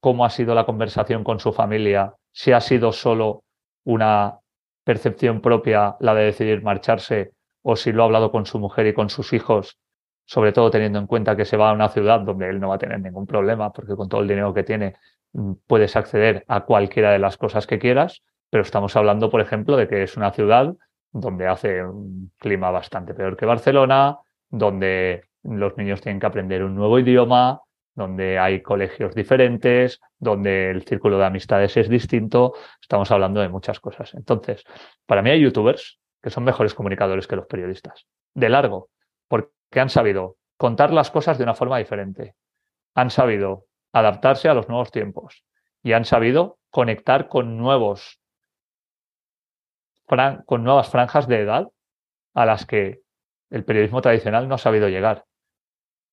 [0.00, 3.44] cómo ha sido la conversación con su familia, si ha sido solo
[3.84, 4.38] una
[4.84, 8.94] percepción propia la de decidir marcharse o si lo ha hablado con su mujer y
[8.94, 9.78] con sus hijos,
[10.24, 12.76] sobre todo teniendo en cuenta que se va a una ciudad donde él no va
[12.76, 14.94] a tener ningún problema, porque con todo el dinero que tiene
[15.32, 19.76] mm, puedes acceder a cualquiera de las cosas que quieras, pero estamos hablando, por ejemplo,
[19.76, 20.74] de que es una ciudad
[21.12, 24.18] donde hace un clima bastante peor que Barcelona,
[24.48, 27.60] donde los niños tienen que aprender un nuevo idioma,
[27.94, 32.54] donde hay colegios diferentes, donde el círculo de amistades es distinto.
[32.80, 34.14] Estamos hablando de muchas cosas.
[34.14, 34.64] Entonces,
[35.04, 38.90] para mí hay youtubers que son mejores comunicadores que los periodistas, de largo,
[39.26, 42.34] porque han sabido contar las cosas de una forma diferente,
[42.94, 45.44] han sabido adaptarse a los nuevos tiempos
[45.82, 48.17] y han sabido conectar con nuevos
[50.46, 51.68] con nuevas franjas de edad
[52.34, 53.02] a las que
[53.50, 55.24] el periodismo tradicional no ha sabido llegar.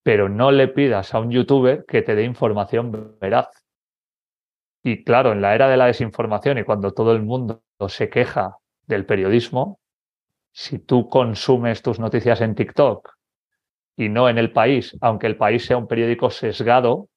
[0.03, 3.47] Pero no le pidas a un youtuber que te dé información veraz.
[4.83, 8.57] Y claro, en la era de la desinformación y cuando todo el mundo se queja
[8.85, 9.79] del periodismo,
[10.51, 13.15] si tú consumes tus noticias en TikTok
[13.97, 17.09] y no en el país, aunque el país sea un periódico sesgado,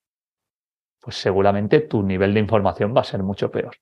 [1.01, 3.77] pues seguramente tu nivel de información va a ser mucho peor.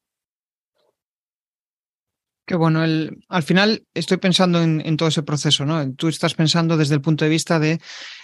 [2.46, 5.92] Que bueno, el, al final estoy pensando en, todo ese proceso, ¿no?
[5.94, 7.80] Tú estás pensando desde el punto de vista de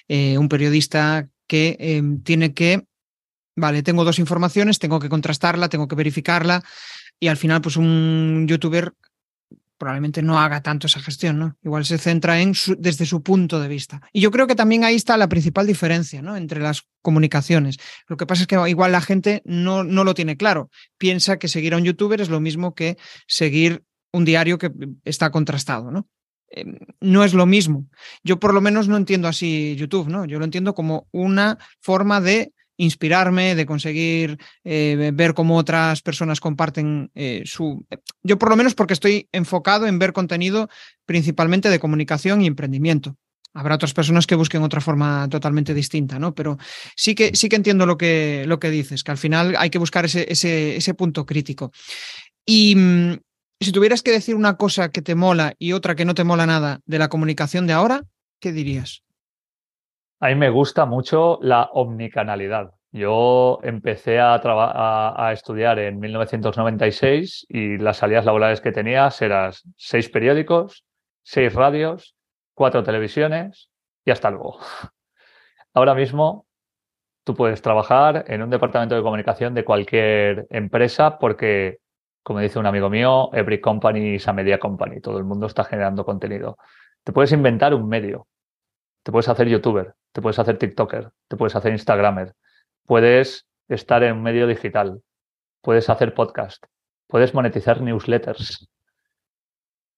[0.08, 2.86] eh, un periodista que em, tiene que,
[3.56, 6.62] vale, tengo dos informaciones, tengo que contrastarla, tengo que verificarla,
[7.18, 8.94] y al final, pues un youtuber
[9.82, 11.56] probablemente no haga tanto esa gestión, ¿no?
[11.62, 14.00] Igual se centra en desde su punto de vista.
[14.12, 16.36] Y yo creo que también ahí está la principal diferencia, ¿no?
[16.36, 17.78] Entre las comunicaciones.
[18.06, 20.70] Lo que pasa es que igual la gente no, no lo tiene claro.
[20.98, 24.70] Piensa que seguir a un youtuber es lo mismo que seguir un diario que
[25.04, 26.08] está contrastado, ¿no?
[26.50, 27.86] Em, no es lo mismo.
[28.22, 30.24] Yo por lo menos no entiendo así YouTube, ¿no?
[30.26, 36.40] Yo lo entiendo como una forma de inspirarme, de conseguir eh, ver cómo otras personas
[36.40, 37.84] comparten eh, su...
[38.22, 40.68] Yo por lo menos porque estoy enfocado en ver contenido
[41.06, 43.16] principalmente de comunicación y emprendimiento.
[43.54, 46.34] Habrá otras personas que busquen otra forma totalmente distinta, ¿no?
[46.34, 46.56] Pero
[46.96, 49.78] sí que, sí que entiendo lo que, lo que dices, que al final hay que
[49.78, 51.70] buscar ese, ese, ese punto crítico.
[52.46, 53.18] Y, mm,
[53.62, 56.46] si tuvieras que decir una cosa que te mola y otra que no te mola
[56.46, 58.02] nada de la comunicación de ahora,
[58.40, 59.02] ¿qué dirías?
[60.20, 62.72] A mí me gusta mucho la omnicanalidad.
[62.92, 70.84] Yo empecé a, estudiar en 1996 y las salidas laborales que tenía eran seis periódicos,
[71.22, 72.14] seis radios,
[72.54, 73.70] cuatro televisiones
[74.04, 74.58] y hasta luego.
[75.74, 76.46] Ahora mismo
[77.24, 81.78] tú puedes trabajar en un departamento de comunicación de cualquier empresa porque
[82.22, 85.00] como dice un amigo mío, every company is a media company.
[85.00, 86.56] Todo el mundo está generando contenido.
[87.04, 88.28] Te puedes inventar un medio.
[89.02, 92.34] Te puedes hacer youtuber, te puedes hacer TikToker, te puedes hacer Instagramer,
[92.86, 95.02] puedes estar en un medio digital,
[95.60, 96.64] puedes hacer podcast,
[97.08, 98.68] puedes monetizar newsletters,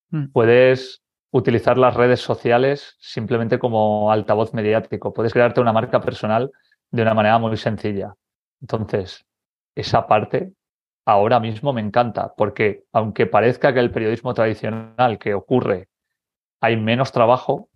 [0.08, 0.28] mm.
[0.32, 6.50] puedes utilizar las redes sociales simplemente como altavoz mediático, puedes crearte una marca personal
[6.90, 8.14] de una manera muy sencilla.
[8.62, 9.26] Entonces,
[9.74, 10.54] esa parte
[11.04, 15.88] ahora mismo me encanta, porque aunque parezca que el periodismo tradicional que ocurre
[16.60, 17.68] hay menos trabajo,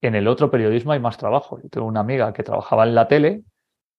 [0.00, 1.58] en el otro periodismo hay más trabajo.
[1.62, 3.42] Yo tengo una amiga que trabajaba en la tele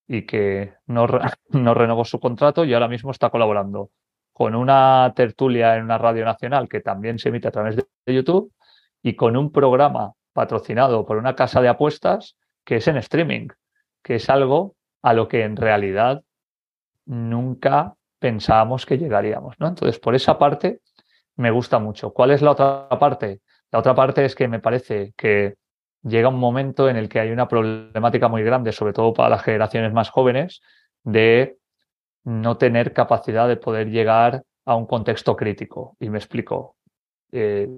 [0.07, 1.07] y que no,
[1.49, 3.89] no renovó su contrato y ahora mismo está colaborando
[4.33, 8.51] con una tertulia en una radio nacional que también se emite a través de YouTube
[9.01, 13.47] y con un programa patrocinado por una casa de apuestas que es en streaming,
[14.03, 16.23] que es algo a lo que en realidad
[17.05, 17.95] nunca
[18.25, 19.55] pensábamos que llegaríamos.
[19.59, 19.67] ¿no?
[19.67, 20.79] Entonces, por esa parte
[21.35, 22.11] me gusta mucho.
[22.11, 23.41] ¿Cuál es la otra parte?
[23.71, 25.57] La otra parte es que me parece que
[26.01, 29.43] llega un momento en el que hay una problemática muy grande, sobre todo para las
[29.43, 30.61] generaciones más jóvenes,
[31.03, 31.57] de
[32.23, 35.95] no tener capacidad de poder llegar a un contexto crítico.
[35.99, 36.77] Y me explico.
[37.31, 37.69] Eh,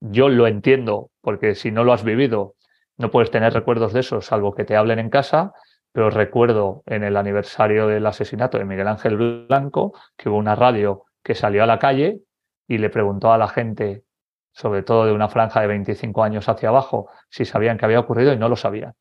[0.00, 2.54] yo lo entiendo, porque si no lo has vivido,
[2.98, 5.54] no puedes tener recuerdos de eso, salvo que te hablen en casa,
[5.96, 11.06] pero recuerdo en el aniversario del asesinato de Miguel Ángel Blanco que hubo una radio
[11.22, 12.20] que salió a la calle
[12.68, 14.04] y le preguntó a la gente,
[14.52, 18.34] sobre todo de una franja de 25 años hacia abajo, si sabían que había ocurrido
[18.34, 18.92] y no lo sabían.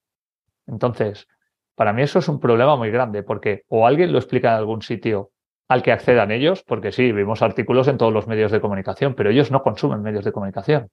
[0.68, 1.28] Entonces,
[1.76, 4.82] para mí eso es un problema muy grande, porque o alguien lo explica en algún
[4.82, 5.32] sitio
[5.68, 9.32] al que accedan ellos, porque sí, vimos artículos en todos los medios de comunicación, pero
[9.32, 10.90] ellos no consumen medios de comunicación.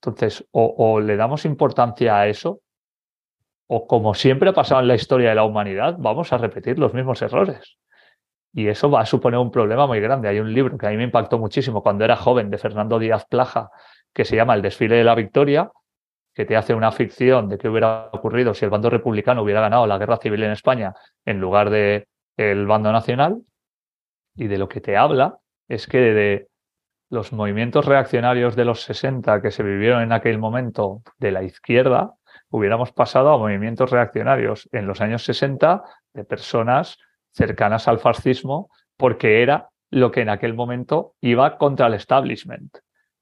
[0.00, 2.60] Entonces, o, le damos importancia a eso,
[3.72, 6.92] o como siempre ha pasado en la historia de la humanidad, vamos a repetir los
[6.92, 7.78] mismos errores.
[8.52, 10.28] Y eso va a suponer un problema muy grande.
[10.28, 13.26] Hay un libro que a mí me impactó muchísimo cuando era joven de Fernando Díaz
[13.30, 13.70] Plaja,
[14.12, 15.70] que se llama El desfile de la victoria,
[16.34, 19.86] que te hace una ficción de qué hubiera ocurrido si el bando republicano hubiera ganado
[19.86, 20.92] la guerra civil en España
[21.24, 23.40] en lugar de el bando nacional.
[24.34, 26.48] Y de lo que te habla es que de
[27.08, 32.14] los movimientos reaccionarios de los 60 que se vivieron en aquel momento de la izquierda,
[32.50, 35.82] hubiéramos pasado a movimientos reaccionarios en los años 60
[36.12, 36.98] de personas
[37.32, 42.78] cercanas al fascismo, porque era lo que en aquel momento iba contra el establishment.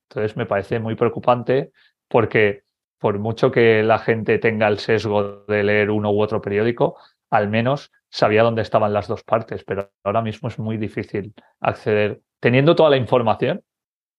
[0.08, 1.72] Entonces me parece muy preocupante
[2.08, 2.64] porque
[2.98, 6.96] por mucho que la gente tenga el sesgo de leer uno u otro periódico,
[7.30, 12.22] al menos sabía dónde estaban las dos partes, pero ahora mismo es muy difícil acceder.
[12.40, 13.62] Teniendo toda la información,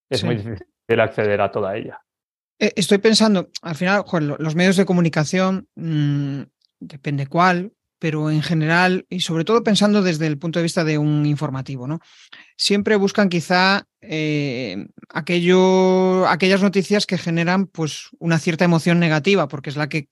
[0.10, 2.00] es muy difícil acceder a toda ella.
[2.60, 4.04] Eh, estoy pensando, al final,
[4.38, 6.42] los medios de comunicación, mm,
[6.80, 10.98] depende cuál, pero en general, y sobre todo pensando desde el punto de vista de
[10.98, 12.00] un informativo, ¿no?
[12.58, 19.70] Siempre buscan quizá eh, aquello, aquellas noticias que generan pues, una cierta emoción negativa, porque
[19.70, 20.10] es la que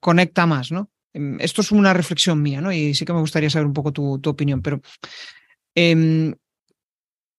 [0.00, 0.90] conecta más, ¿no?
[1.14, 2.72] Em, esto es una reflexión mía, ¿no?
[2.72, 4.80] Y sí que me gustaría saber un poco tu, opinión, pero
[5.74, 6.34] em,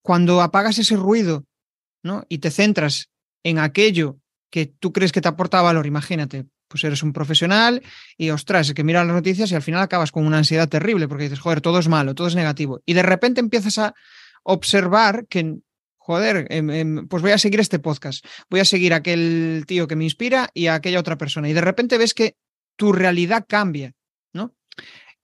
[0.02, 1.46] cuando apagas ese ruido,
[2.04, 2.26] ¿no?
[2.30, 3.10] Y te centras
[3.44, 4.20] en aquello
[4.54, 7.82] que tú crees que te aporta valor, imagínate, pues eres un profesional
[8.18, 11.08] y ostras, es que miras las noticias y al final acabas con una ansiedad terrible
[11.08, 12.80] porque dices, joder, todo es malo, todo es negativo.
[12.86, 13.96] Y de repente empiezas a
[14.44, 15.56] observar que,
[15.98, 19.88] joder, em, em, pues voy a seguir este podcast, voy a seguir a aquel tío
[19.88, 21.50] que me inspira y a aquella otra persona.
[21.50, 22.36] Y de repente ves que
[22.76, 23.94] tu realidad cambia,
[24.34, 24.54] ¿no?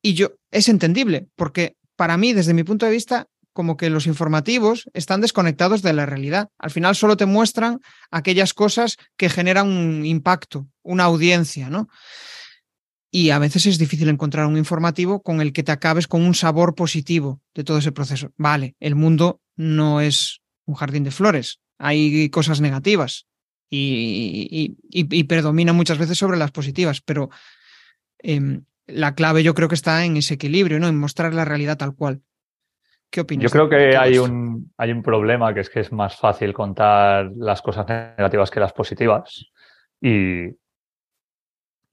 [0.02, 3.28] Y yo, es entendible, porque para mí, desde mi punto de vista,
[3.60, 6.48] como que los informativos están desconectados de la realidad.
[6.58, 11.90] Al final solo te muestran aquellas cosas que generan un impacto, una audiencia, ¿no?
[13.12, 16.36] Y a veces es difícil encontrar un informativo con el que te acabes con un
[16.36, 18.32] sabor positivo de todo ese proceso.
[18.38, 23.28] Vale, el mundo no es un jardín de flores, hay cosas negativas
[23.70, 27.30] y, y, predomina muchas veces sobre las positivas, pero
[28.20, 30.88] em, la clave yo creo que está en ese equilibrio, ¿no?
[30.88, 32.22] En mostrar la realidad tal cual.
[33.10, 33.44] ¿Qué opinas?
[33.44, 37.32] Yo creo que hay un, hay un problema que es que es más fácil contar
[37.36, 39.52] las cosas negativas que las positivas.
[40.00, 40.50] Y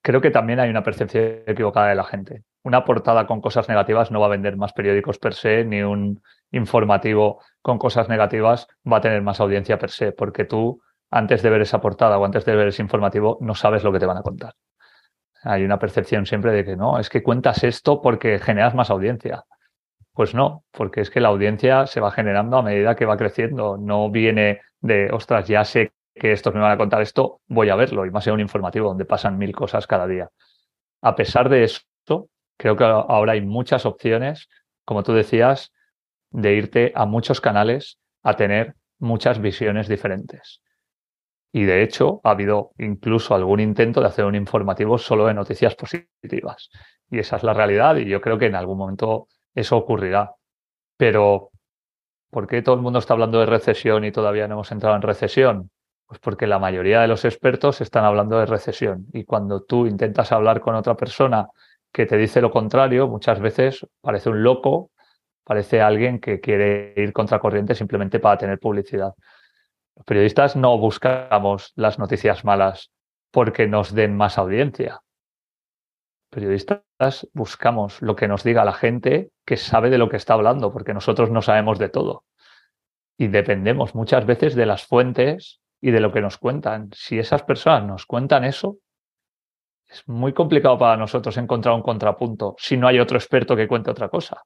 [0.02, 2.44] creo que también hay una percepción equivocada de la gente.
[2.62, 6.22] Una portada con cosas negativas no va a vender más periódicos per se, ni un
[6.50, 11.50] informativo con cosas negativas va a tener más audiencia per se, porque tú antes de
[11.50, 14.18] ver esa portada o antes de ver ese informativo no sabes lo que te van
[14.18, 14.54] a contar.
[15.42, 19.44] Hay una percepción siempre de que no, es que cuentas esto porque generas más audiencia.
[20.16, 23.76] Pues no, porque es que la audiencia se va generando a medida que va creciendo.
[23.76, 27.76] No viene de, ostras, ya sé que estos me van a contar esto, voy a
[27.76, 28.06] verlo.
[28.06, 30.30] Y más en un informativo donde pasan mil cosas cada día.
[31.02, 31.82] A pesar de eso,
[32.56, 34.48] creo que ahora hay muchas opciones,
[34.86, 35.74] como tú decías,
[36.30, 40.62] de irte a muchos canales a tener muchas visiones diferentes.
[41.52, 45.74] Y de hecho, ha habido incluso algún intento de hacer un informativo solo de noticias
[45.74, 46.70] positivas.
[47.10, 50.34] Y esa es la realidad y yo creo que en algún momento eso ocurrirá.
[50.96, 51.50] Pero,
[52.30, 55.02] ¿por qué todo el mundo está hablando de recesión y todavía no hemos entrado en
[55.02, 55.70] recesión?
[56.06, 59.06] Pues porque la mayoría de los expertos están hablando de recesión.
[59.12, 61.48] Y cuando tú intentas hablar con otra persona
[61.90, 64.90] que te dice lo contrario, muchas veces parece un loco,
[65.42, 69.14] parece alguien que quiere ir contracorriente simplemente para tener publicidad.
[69.96, 72.90] Los periodistas no buscamos las noticias malas
[73.30, 75.00] porque nos den más audiencia
[76.36, 80.70] periodistas buscamos lo que nos diga la gente que sabe de lo que está hablando,
[80.70, 82.24] porque nosotros no sabemos de todo.
[83.16, 86.90] Y dependemos muchas veces de las fuentes y de lo que nos cuentan.
[86.92, 88.76] Si esas personas nos cuentan eso,
[89.88, 93.90] es muy complicado para nosotros encontrar un contrapunto si no hay otro experto que cuente
[93.90, 94.42] otra cosa.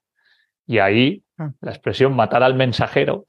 [0.65, 1.51] Y ahí ah.
[1.59, 3.25] la expresión matar al mensajero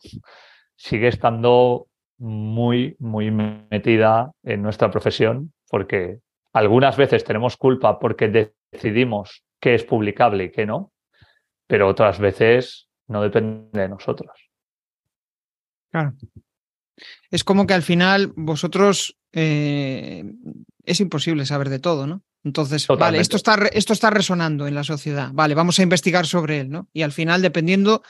[0.76, 6.20] sigue estando muy, muy metida en nuestra profesión porque
[6.52, 10.92] algunas veces tenemos culpa porque decidimos qué es publicable y qué no,
[11.66, 14.50] pero otras veces no depende de nosotros.
[15.90, 16.14] Claro.
[17.30, 20.24] Es como que al final vosotros eh,
[20.84, 22.22] es imposible saber de todo, ¿no?
[22.44, 25.30] Entonces, vale, esto está, esto está resonando en la sociedad.
[25.32, 26.88] Vale, vamos a investigar sobre él, ¿no?
[26.92, 28.02] Y al final, dependiendo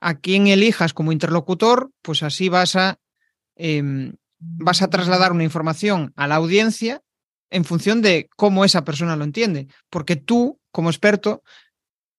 [0.00, 2.98] a quién elijas como interlocutor, pues así vas a,
[3.56, 7.02] em, vas a trasladar una información a la audiencia
[7.50, 9.68] en función de cómo esa persona lo entiende.
[9.90, 11.42] Porque tú, como experto,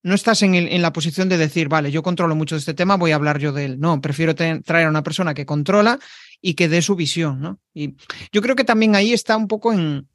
[0.02, 3.12] no estás en, la posición de decir, vale, yo controlo mucho de este tema, voy
[3.12, 3.80] a hablar yo de él.
[3.80, 6.00] No, prefiero traer a una persona que controla
[6.42, 7.60] y que dé su visión, ¿no?
[7.74, 7.96] Y
[8.32, 10.08] yo creo que también ahí está un poco en,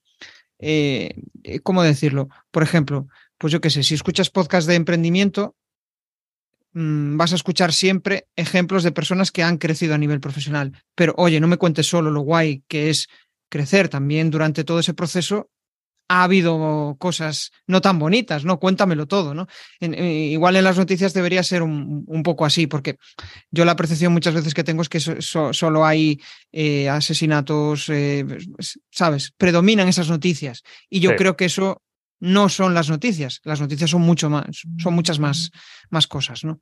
[0.59, 2.29] eh, eh, ¿cómo decirlo?
[2.51, 5.55] Por ejemplo, pues yo qué sé, si escuchas podcast de emprendimiento,
[6.73, 10.73] mm, vas a escuchar siempre ejemplos de personas que han crecido a nivel profesional.
[10.95, 13.09] Pero oye, no me cuentes solo lo guay que es
[13.55, 15.49] crecer, también durante todo ese proceso
[16.09, 18.59] ha habido cosas no tan bonitas, ¿no?
[18.59, 19.47] Cuéntamelo todo, ¿no?
[19.81, 22.97] Eh, igual en las noticias debería ser un, poco así, porque
[23.53, 28.27] yo la percepción muchas veces que tengo es que solo hay eh, asesinatos, eh,
[28.91, 29.33] ¿sabes?
[29.37, 30.63] Predominan esas noticias.
[30.91, 31.81] Y yo creo que eso
[32.21, 33.41] no son las noticias.
[33.45, 35.53] Las noticias son mucho más, son muchas más,
[35.91, 36.59] más cosas, ¿no?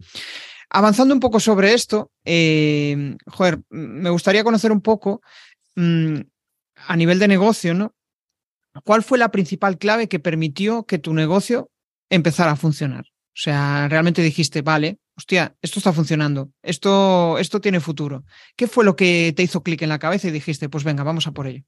[0.68, 5.20] Avanzando un poco sobre esto, joder, me gustaría conocer un poco
[5.74, 6.20] mm,
[6.86, 7.94] a nivel de negocio, ¿no?
[8.84, 11.70] ¿Cuál fue la principal clave que permitió que tu negocio
[12.08, 13.04] empezara a funcionar?
[13.28, 18.24] O sea, realmente dijiste, vale, hostia, esto está funcionando, esto, esto tiene futuro.
[18.56, 21.26] ¿Qué fue lo que te hizo clic en la cabeza y dijiste, pues venga, vamos
[21.26, 21.64] a por ello?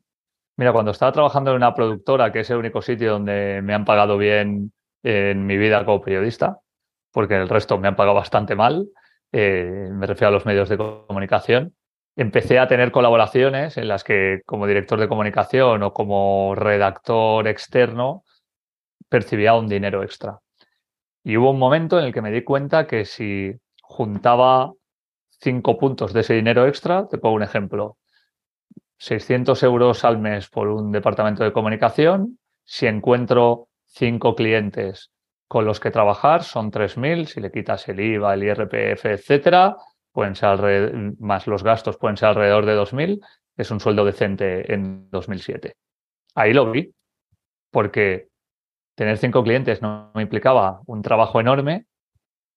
[0.56, 3.84] Mira, cuando estaba trabajando en una productora, que es el único sitio donde me han
[3.84, 6.60] pagado bien en mi vida como periodista,
[7.12, 8.88] porque el resto me han pagado bastante mal,
[9.32, 11.74] eh, me refiero a los medios de comunicación,
[12.16, 18.22] empecé a tener colaboraciones en las que como director de comunicación o como redactor externo
[19.08, 20.38] percibía un dinero extra.
[21.22, 23.52] Y hubo un momento en el que me di cuenta que si
[23.82, 24.72] juntaba
[25.40, 27.98] cinco puntos de ese dinero extra, te pongo un ejemplo,
[28.98, 35.10] 600 euros al mes por un departamento de comunicación, si encuentro cinco clientes
[35.46, 39.76] con los que trabajar, son 3.000, si le quitas el IVA, el IRPF, etcétera,
[40.14, 43.20] pueden ser alrededor, más los gastos pueden ser alrededor de 2.000,
[43.56, 45.74] es un sueldo decente en 2007.
[46.36, 46.94] Ahí lo vi,
[47.70, 48.28] porque
[48.94, 51.86] tener cinco clientes no me implicaba un trabajo enorme.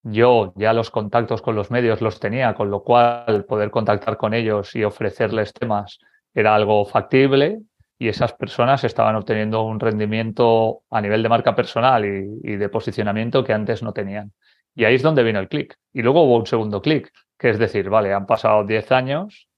[0.04, 4.34] Yo ya los contactos con los medios los tenía, con lo cual poder contactar con
[4.34, 5.98] ellos y ofrecerles temas
[6.32, 7.58] era algo factible
[7.98, 12.68] y esas personas estaban obteniendo un rendimiento a nivel de marca personal y, y de
[12.68, 14.32] posicionamiento que antes no tenían.
[14.76, 15.76] Y ahí es donde vino el clic.
[15.92, 19.48] Y luego hubo un segundo clic, que es decir, vale, han pasado 10 años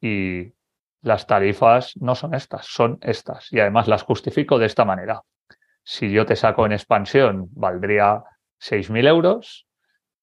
[0.00, 0.52] y
[1.02, 3.52] las tarifas no son estas, son estas.
[3.52, 5.22] Y además las justifico de esta manera.
[5.82, 8.22] Si yo te saco en expansión, valdría
[8.58, 9.66] 6.000 euros,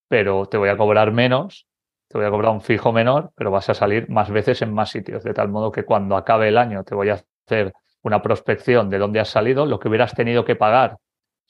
[0.07, 1.67] pero te voy a cobrar menos,
[2.07, 4.89] te voy a cobrar un fijo menor, pero vas a salir más veces en más
[4.89, 8.89] sitios, de tal modo que cuando acabe el año te voy a hacer una prospección
[8.89, 10.97] de dónde has salido, lo que hubieras tenido que pagar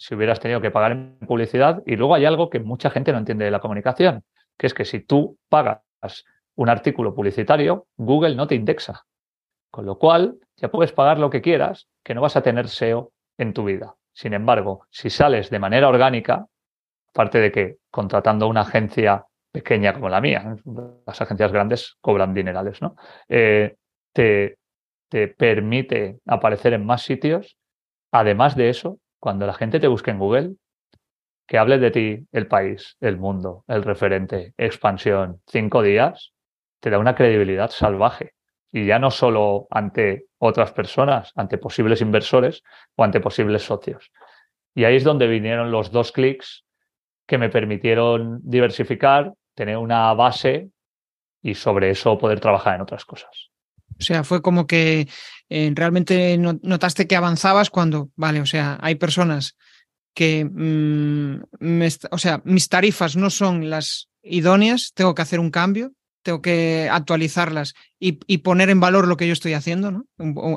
[0.01, 1.83] si hubieras tenido que pagar en publicidad.
[1.85, 4.23] Y luego hay algo que mucha gente no entiende de la comunicación,
[4.61, 5.81] que es que si tú pagas
[6.53, 9.07] un artículo publicitario, Google no te indexa.
[9.71, 13.11] Con lo cual, ya puedes pagar lo que quieras, que no vas a tener SEO
[13.39, 13.95] en tu vida.
[14.13, 16.45] Sin embargo, si sales de manera orgánica,
[17.09, 20.55] aparte de que contratando una agencia pequeña como la mía,
[21.07, 22.95] las agencias grandes cobran dinerales, ¿no?
[23.29, 23.77] Eh,
[24.13, 24.59] te,
[25.09, 27.57] te permite aparecer en más sitios.
[28.11, 30.53] Además de eso, cuando la gente te busque en Google,
[31.51, 36.31] que hable de ti el país, el mundo, el referente, expansión, cinco días,
[36.79, 38.35] te da una credibilidad salvaje.
[38.71, 42.63] Y ya no solo ante otras personas, ante posibles inversores
[42.95, 44.13] o ante posibles socios.
[44.73, 46.63] Y ahí es donde vinieron los dos clics
[47.27, 50.69] que me permitieron diversificar, tener una base
[51.41, 53.49] y sobre eso poder trabajar en otras cosas.
[53.99, 55.09] O sea, fue como que
[55.49, 59.57] eh, realmente notaste que avanzabas cuando, vale, o sea, hay personas
[60.13, 61.41] que, mm,
[62.11, 65.93] o sea, mis tarifas no son las idóneas, tengo que hacer un cambio,
[66.23, 70.05] tengo que actualizarlas y, poner en valor lo que yo estoy haciendo, ¿no?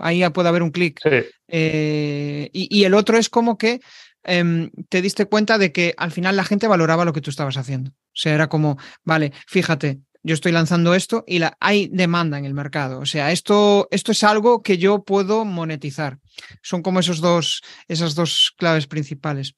[0.02, 1.00] Ahí puede haber un clic.
[1.48, 3.80] Eh, y, el otro es como que
[4.24, 7.56] em, te diste cuenta de que al final la gente valoraba lo que tú estabas
[7.56, 7.90] haciendo.
[7.90, 12.54] O sea, era como, vale, fíjate, yo estoy lanzando esto y hay demanda en el
[12.54, 12.98] mercado.
[12.98, 16.18] O sea, esto, esto es algo que yo puedo monetizar.
[16.62, 19.54] Son como esos dos, esas dos claves principales.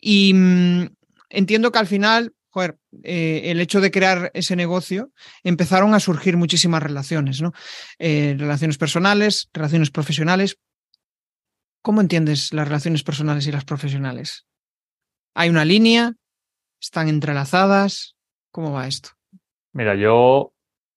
[0.00, 0.86] Y mm,
[1.28, 2.32] entiendo que al final,
[3.02, 5.10] eh, el hecho de crear ese negocio,
[5.42, 7.52] empezaron a surgir muchísimas relaciones, ¿no?
[7.98, 10.56] Eh, relaciones personales, relaciones profesionales.
[11.84, 14.46] ¿cómo entiendes las relaciones personales y las profesionales?
[15.34, 16.14] ¿Hay una línea?
[16.80, 18.16] ¿Están entrelazadas?
[18.50, 19.10] ¿Cómo va esto?
[19.74, 20.52] Mira, yo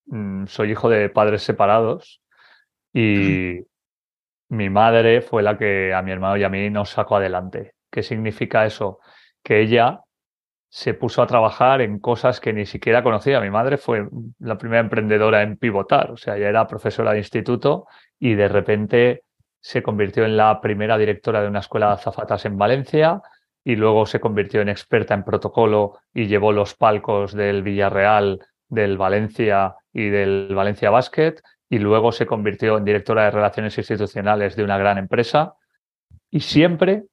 [0.06, 2.22] mm, soy hijo de padres separados
[2.94, 3.60] y
[4.50, 7.74] mi madre fue la que a mi hermano y a mí nos sacó adelante.
[7.92, 9.00] ¿Qué significa eso?
[9.44, 10.02] Que ella
[10.70, 13.42] se puso a trabajar en cosas que ni siquiera conocía.
[13.42, 14.08] Mi madre fue
[14.40, 17.88] la primera emprendedora en pivotar, o sea, ella era profesora de instituto
[18.20, 19.24] y de repente
[19.60, 23.22] se convirtió en la primera directora de una escuela de azafatas en Valencia
[23.64, 28.40] y luego se convirtió en experta en protocolo y llevó los palcos del Villarreal,
[28.70, 31.36] del Valencia y del Valencia Basket
[31.70, 35.56] y luego se convirtió en directora de relaciones institucionales de una gran empresa
[36.30, 37.04] y siempre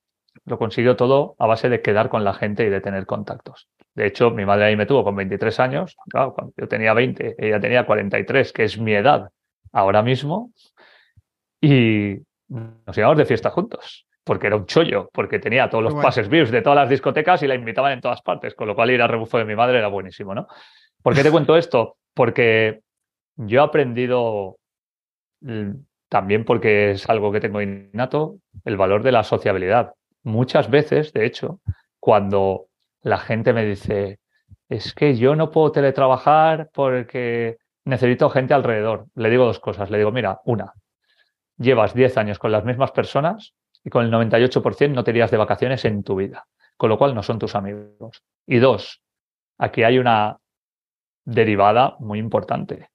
[0.47, 3.69] lo consiguió todo a base de quedar con la gente y de tener contactos.
[3.95, 7.37] De hecho, mi madre ahí me tuvo con 23 años, claro, cuando yo tenía 20,
[7.39, 9.31] ella tenía 43, que es mi edad
[9.73, 10.53] ahora mismo,
[11.61, 16.29] y nos íbamos de fiesta juntos, porque era un chollo, porque tenía todos los pases
[16.29, 19.01] VIPs de todas las discotecas y la invitaban en todas partes, con lo cual ir
[19.01, 20.49] a rebufo de mi madre era buenísimo, ¿no?
[21.05, 21.99] ¿Por qué te cuento esto?
[22.15, 22.81] Porque
[23.37, 24.57] yo he aprendido
[26.09, 29.93] también porque es algo que tengo innato, el valor de la sociabilidad.
[30.23, 31.61] Muchas veces, de hecho,
[32.01, 32.69] cuando
[33.03, 34.19] la gente me dice,
[34.71, 39.91] es que yo no puedo teletrabajar porque necesito gente alrededor, le digo dos cosas.
[39.91, 40.73] Le digo, mira, una,
[41.59, 43.53] llevas 10 años con las mismas personas
[43.85, 46.47] y con el 98% no te irías de vacaciones en tu vida,
[46.79, 48.23] con lo cual no son tus amigos.
[48.47, 49.03] Y dos,
[49.59, 50.39] aquí hay una
[51.25, 52.89] derivada muy importante,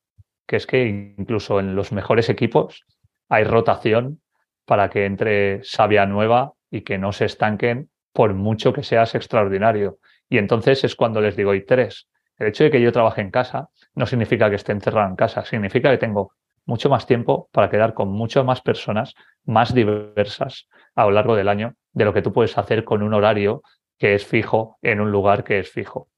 [0.48, 2.86] que es que incluso en los mejores equipos
[3.30, 4.22] hay rotación
[4.66, 10.00] para que entre sabia nueva y que no se estanquen por mucho que seas extraordinario.
[10.30, 12.08] Y entonces es cuando les digo, y tres,
[12.38, 15.44] el hecho de que yo trabaje en casa no significa que esté encerrado en casa,
[15.46, 16.34] significa que tengo
[16.66, 21.50] mucho más tiempo para quedar con muchas más personas más diversas a lo largo del
[21.50, 23.64] año de lo que tú puedes hacer con un horario
[23.98, 26.10] que es fijo en un lugar que es fijo.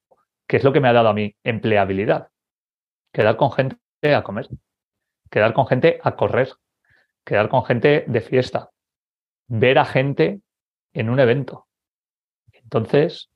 [0.52, 1.34] ¿Qué es lo que me ha dado a mí?
[1.45, 2.28] Empleabilidad.
[3.14, 3.78] Quedar con gente
[4.14, 4.49] a comer,
[5.30, 6.49] quedar con gente a correr,
[7.24, 8.70] quedar con gente de fiesta,
[9.47, 10.41] ver a gente
[10.91, 11.68] en un evento.
[12.52, 13.30] Entonces,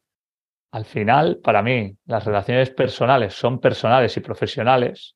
[0.72, 5.16] al final, para mí, las relaciones personales son personales y profesionales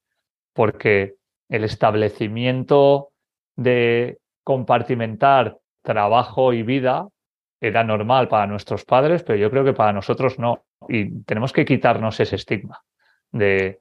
[0.53, 1.15] porque
[1.49, 3.11] el establecimiento
[3.57, 7.09] de compartimentar trabajo y vida
[7.59, 10.63] era normal para nuestros padres, pero yo creo que para nosotros no.
[10.87, 12.81] Y tenemos que quitarnos ese estigma
[13.31, 13.79] de,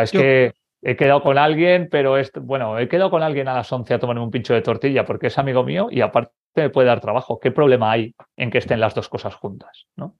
[0.00, 3.70] es que he quedado con alguien, pero es, bueno, he quedado con alguien a las
[3.70, 6.88] 11 a tomarme un pincho de tortilla porque es amigo mío y aparte me puede
[6.88, 7.38] dar trabajo.
[7.38, 9.86] ¿Qué problema hay en que estén las dos cosas juntas?
[9.96, 10.16] ¿no?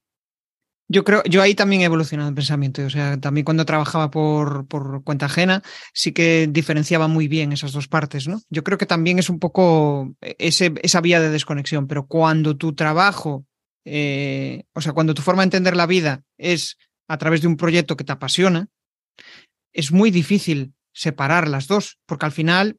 [0.90, 2.82] Yo creo, yo ahí también he evolucionado en pensamiento.
[2.84, 5.62] O sea, también cuando trabajaba por, por, cuenta ajena,
[5.92, 8.40] sí que diferenciaba muy bien esas dos partes, ¿no?
[8.48, 12.74] Yo creo que también es un poco ese, esa vía de desconexión, pero cuando tu
[12.74, 13.44] trabajo,
[13.90, 16.76] eh, o sea, cuando tu forma de entender la vida es
[17.08, 18.68] a través de un proyecto que te apasiona,
[19.72, 22.78] es muy difícil separar las dos, porque al final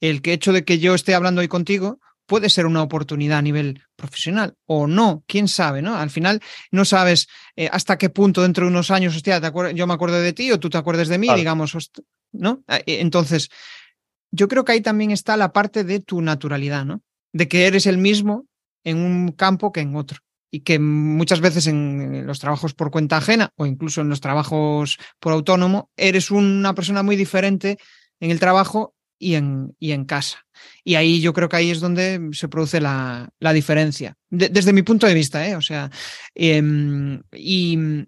[0.00, 3.42] el que hecho de que yo esté hablando hoy contigo puede ser una oportunidad a
[3.42, 5.96] nivel profesional o no, quién sabe, ¿no?
[5.96, 7.26] Al final no sabes
[7.56, 9.40] eh, hasta qué punto dentro de unos años, hostia,
[9.74, 11.74] yo me acuerdo de ti o tú te acuerdes de mí, digamos,
[12.32, 12.62] ¿no?
[12.68, 13.48] Ah, e, entonces,
[14.30, 17.02] yo creo que ahí también está la parte de tu naturalidad, ¿no?
[17.32, 18.46] De que eres el mismo
[18.84, 20.18] en un campo que en otro.
[20.50, 24.98] Y que muchas veces en los trabajos por cuenta ajena o incluso en los trabajos
[25.20, 27.78] por autónomo, eres una persona muy diferente
[28.20, 30.46] en el trabajo y en, y en casa.
[30.84, 34.82] Y ahí yo creo que ahí es donde se produce la, la diferencia, desde mi
[34.82, 35.56] punto de vista, ¿eh?
[35.56, 35.90] O sea,
[36.34, 38.06] em, y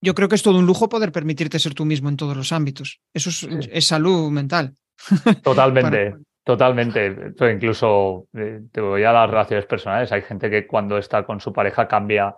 [0.00, 2.52] yo creo que es todo un lujo poder permitirte ser tú mismo en todos los
[2.52, 3.00] ámbitos.
[3.12, 4.74] Eso es, salud mental.
[5.42, 6.14] Totalmente.
[6.48, 7.34] Totalmente.
[7.52, 10.10] incluso eh, te voy a las relaciones personales.
[10.12, 12.36] Hay gente que cuando está con su pareja cambia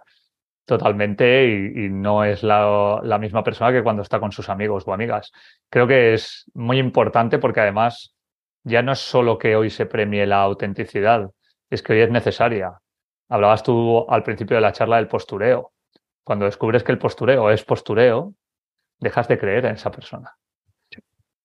[0.65, 4.93] totalmente y, no es la, la, misma persona que cuando está con sus amigos o
[4.93, 5.31] amigas.
[5.71, 8.17] Creo que es muy importante porque además
[8.65, 11.31] ya no es solo que hoy se premie la autenticidad,
[11.71, 12.81] es que hoy es necesaria.
[13.29, 15.71] Hablabas tú al principio de la charla del postureo.
[16.25, 18.35] Cuando descubres que el postureo es postureo,
[18.99, 20.37] dejas de creer en esa persona.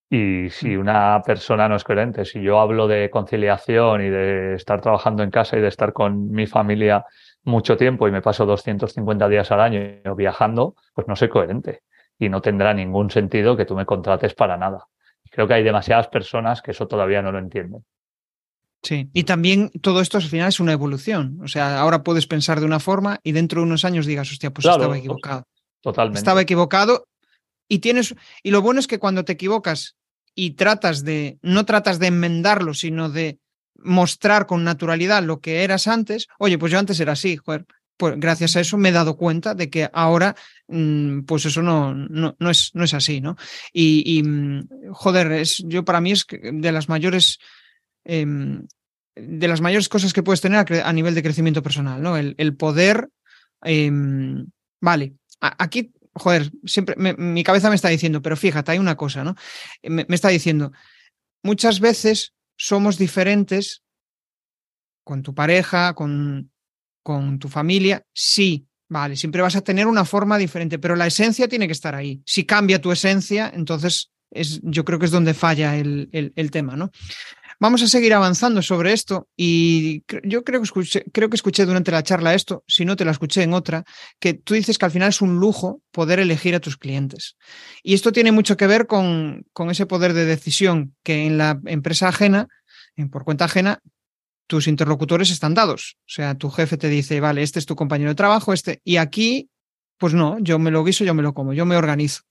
[0.10, 0.80] Y si mm.
[0.80, 5.32] una persona no es coherente, si yo hablo de conciliación y de estar trabajando en
[5.32, 7.06] casa y de estar con mi familia
[7.44, 11.82] mucho tiempo y me paso 250 días al año viajando, pues no soy coherente
[12.18, 14.86] y no tendrá ningún sentido que tú me contrates para nada.
[15.32, 17.84] Creo que hay demasiadas personas que eso todavía no lo entienden.
[18.84, 21.40] Sí, y también todo esto al final es una evolución.
[21.44, 24.52] O sea, ahora puedes pensar de una forma y dentro de unos años digas, hostia,
[24.52, 25.48] pues estaba equivocado.
[25.82, 26.20] Totalmente.
[26.20, 27.08] Estaba equivocado
[27.68, 28.16] y tienes.
[28.44, 29.96] Y lo bueno es que cuando te equivocas
[30.34, 31.40] y tratas de.
[31.42, 33.40] No tratas de enmendarlo, sino de
[33.78, 37.66] mostrar con naturalidad lo que eras antes, oye, pues yo antes era así, joder,
[37.98, 40.36] pues gracias a eso me he dado cuenta de que ahora,
[40.68, 43.38] mm, pues eso no, no, no, es, no es así, ¿no?
[43.72, 47.40] Y, mm, joder, es, yo para mí es de las mayores,
[48.04, 48.68] em,
[49.16, 52.18] de las mayores cosas que puedes tener a, nivel de crecimiento personal, ¿no?
[52.18, 53.10] El, el poder,
[53.62, 54.48] em,
[54.82, 59.36] vale, aquí, joder, siempre mi cabeza me está diciendo, pero fíjate, hay una cosa, ¿no?
[59.84, 60.72] me está diciendo,
[61.44, 63.84] muchas veces somos diferentes
[65.04, 66.50] con tu pareja, con
[67.06, 71.48] con tu familia, sí, vale, siempre vas a tener una forma diferente, pero la esencia
[71.48, 72.24] tiene que estar ahí.
[72.26, 76.76] Si cambia tu esencia, entonces es, yo creo que es donde falla el, el, tema,
[76.76, 76.90] ¿no?
[77.60, 82.64] Vamos a seguir avanzando sobre esto y yo creo que, escuché, durante la charla esto,
[82.68, 83.84] si no te la escuché en otra,
[84.20, 87.38] que tú dices que al final es un lujo poder elegir a tus clientes.
[87.84, 91.60] Y esto tiene mucho que ver con, con ese poder de decisión que en la
[91.66, 92.48] empresa ajena,
[92.96, 93.80] en por cuenta ajena,
[94.48, 95.98] tus interlocutores están dados.
[96.02, 98.82] O sea, tu jefe te dice, vale, este es tu compañero de trabajo, este.
[98.84, 99.50] Y aquí,
[99.98, 102.22] pues no, yo me lo guiso, yo me lo como, yo me organizo.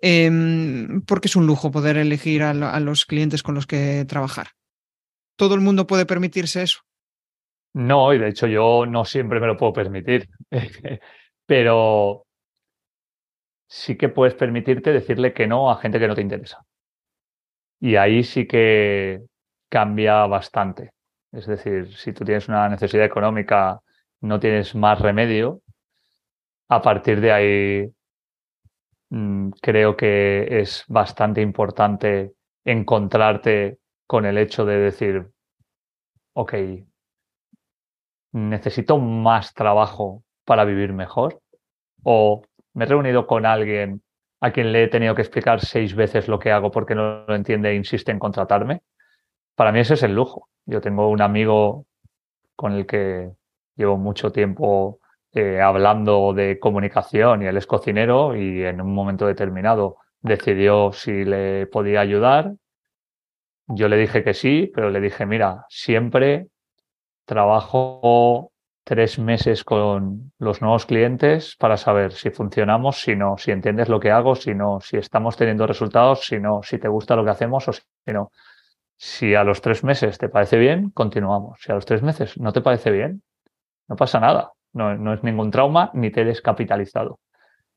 [0.00, 4.48] Em, porque es un lujo poder elegir a, los clientes con los que trabajar.
[5.36, 6.80] ¿Todo el mundo puede permitirse eso?
[7.74, 10.28] No, y de hecho yo no siempre me lo puedo permitir.
[11.46, 12.24] Pero
[13.68, 16.64] sí que puedes permitirte decirle que no a gente que no te interesa.
[17.80, 19.22] Y ahí sí que
[19.68, 20.92] cambia bastante.
[21.32, 23.80] Es decir, si tú tienes una necesidad económica,
[24.20, 25.60] no tienes más remedio,
[26.68, 27.90] a partir de ahí
[29.60, 32.34] creo que es bastante importante
[32.64, 35.30] encontrarte con el hecho de decir,
[36.34, 36.54] ok,
[38.32, 41.40] necesito más trabajo para vivir mejor
[42.02, 42.42] o
[42.74, 44.02] me he reunido con alguien
[44.40, 47.34] a quien le he tenido que explicar seis veces lo que hago porque no lo
[47.34, 48.82] entiende e insiste en contratarme.
[49.54, 50.48] Para mí ese es el lujo.
[50.66, 51.86] Yo tengo un amigo
[52.56, 53.30] con el que
[53.76, 55.00] llevo mucho tiempo
[55.34, 61.24] eh, hablando de comunicación y él es cocinero y en un momento determinado decidió si
[61.24, 62.54] le podía ayudar.
[63.66, 66.48] Yo le dije que sí, pero le dije, mira, siempre
[67.24, 68.52] trabajo
[68.84, 73.98] tres meses con los nuevos clientes para saber si funcionamos, si no, si entiendes lo
[73.98, 77.30] que hago, si no, si estamos teniendo resultados, si no, si te gusta lo que
[77.30, 78.30] hacemos o si no.
[78.96, 81.60] Si a los tres meses te parece bien, continuamos.
[81.60, 83.22] Si a los tres meses no te parece bien,
[83.88, 84.53] no pasa nada.
[84.74, 87.20] No, es ningún trauma ni te he descapitalizado.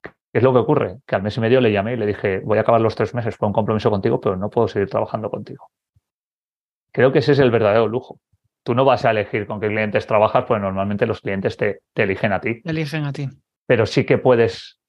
[0.01, 0.97] ¿Qué es lo que ocurre?
[1.05, 3.13] Que al mes y medio le llamé y le dije, voy a acabar los tres
[3.13, 5.69] meses por un compromiso contigo, pero no puedo seguir trabajando contigo.
[6.91, 8.19] Creo que ese es el verdadero lujo.
[8.63, 12.03] Tú no vas a elegir con qué clientes trabajas, pues normalmente los clientes te, te
[12.03, 12.61] eligen a ti.
[12.65, 13.29] Eligen a ti.
[13.65, 14.79] Pero sí que puedes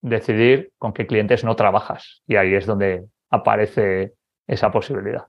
[0.00, 2.22] decidir con qué clientes no trabajas.
[2.26, 4.14] Y ahí es donde aparece
[4.46, 5.26] esa posibilidad.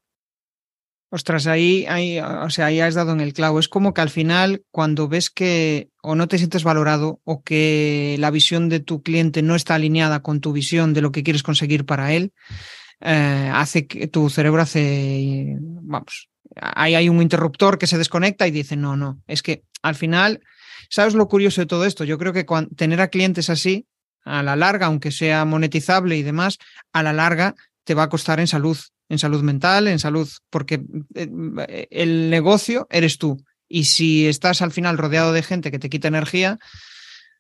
[1.12, 3.60] Ostras, ahí, ahí, o sea, ahí has dado en el clavo.
[3.60, 8.16] Es como que al final, cuando ves que o no te sientes valorado o que
[8.20, 11.42] la visión de tu cliente no está alineada con tu visión de lo que quieres
[11.42, 12.32] conseguir para él,
[13.02, 18.52] eh, hace que tu cerebro hace, vamos, ahí hay un interruptor que se desconecta y
[18.52, 20.42] dice, no, no, es que al final,
[20.90, 22.04] ¿sabes lo curioso de todo esto?
[22.04, 22.46] Yo creo que
[22.76, 23.88] tener a clientes así,
[24.26, 26.60] a la larga, aunque sea monetizable y demás,
[26.94, 28.78] a la larga te va a costar en salud
[29.10, 30.82] en salud mental, en salud, porque
[31.16, 33.44] eh, el negocio eres tú.
[33.68, 36.60] Y si estás al final rodeado de gente que te quita energía,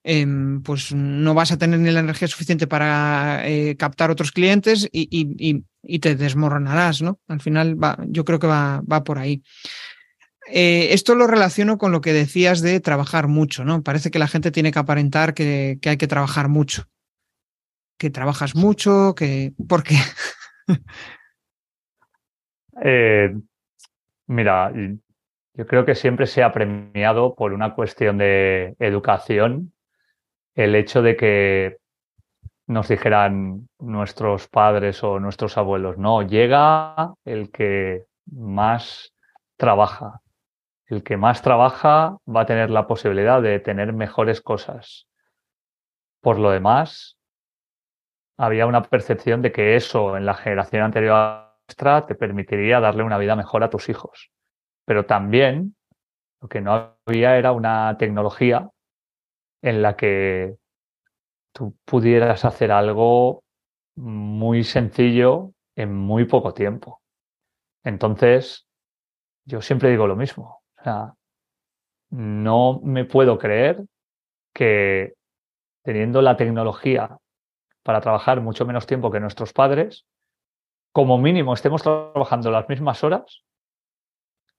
[0.03, 4.87] em, pues no vas a tener ni la energía suficiente para eh, captar otros clientes
[4.91, 5.63] y,
[5.99, 7.19] te desmoronarás, ¿no?
[7.27, 9.43] Al final va, yo creo que va, va por ahí.
[10.51, 13.83] Eh, esto lo relaciono con lo que decías de trabajar mucho, ¿no?
[13.83, 16.85] Parece que la gente tiene que aparentar que, que hay que trabajar mucho.
[17.97, 19.53] Que trabajas mucho, que.
[19.67, 19.97] ¿Por qué?
[22.81, 23.35] Eh,
[24.27, 24.71] mira,
[25.53, 29.73] yo creo que siempre se ha premiado por una cuestión de educación
[30.55, 31.77] el hecho de que
[32.67, 39.13] nos dijeran nuestros padres o nuestros abuelos, no, llega el que más
[39.57, 40.21] trabaja.
[40.85, 45.07] El que más trabaja va a tener la posibilidad de tener mejores cosas.
[46.21, 47.17] Por lo demás,
[48.37, 53.35] había una percepción de que eso en la generación anterior te permitiría darle una vida
[53.35, 54.31] mejor a tus hijos.
[54.85, 55.75] Pero también
[56.41, 58.69] lo que no había era una tecnología
[59.61, 60.55] en la que
[61.53, 63.43] tú pudieras hacer algo
[63.95, 67.01] muy sencillo en muy poco tiempo.
[67.83, 68.67] Entonces,
[69.45, 70.61] yo siempre digo lo mismo.
[72.11, 73.83] No me puedo creer
[74.53, 75.13] que
[75.83, 77.17] teniendo la tecnología
[77.83, 80.05] para trabajar mucho menos tiempo que nuestros padres,
[80.99, 83.45] como mínimo estemos trabajando las mismas horas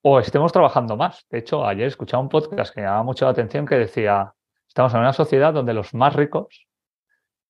[0.01, 1.27] o estemos trabajando más.
[1.29, 4.33] De hecho, ayer escuchaba un podcast que me llamaba mucho la atención que decía,
[4.67, 6.67] estamos en una sociedad donde los más ricos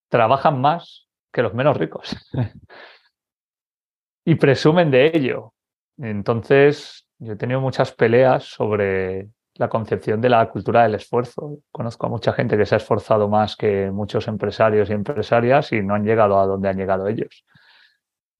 [0.09, 2.17] trabajan más que los menos ricos.
[4.25, 5.55] y presumen de ello.
[5.97, 11.61] Entonces, yo he tenido muchas peleas sobre la concepción de la cultura del esfuerzo.
[11.71, 15.81] Conozco a mucha gente que se ha esforzado más que muchos empresarios y empresarias y
[15.81, 17.45] no han llegado a donde han llegado ellos.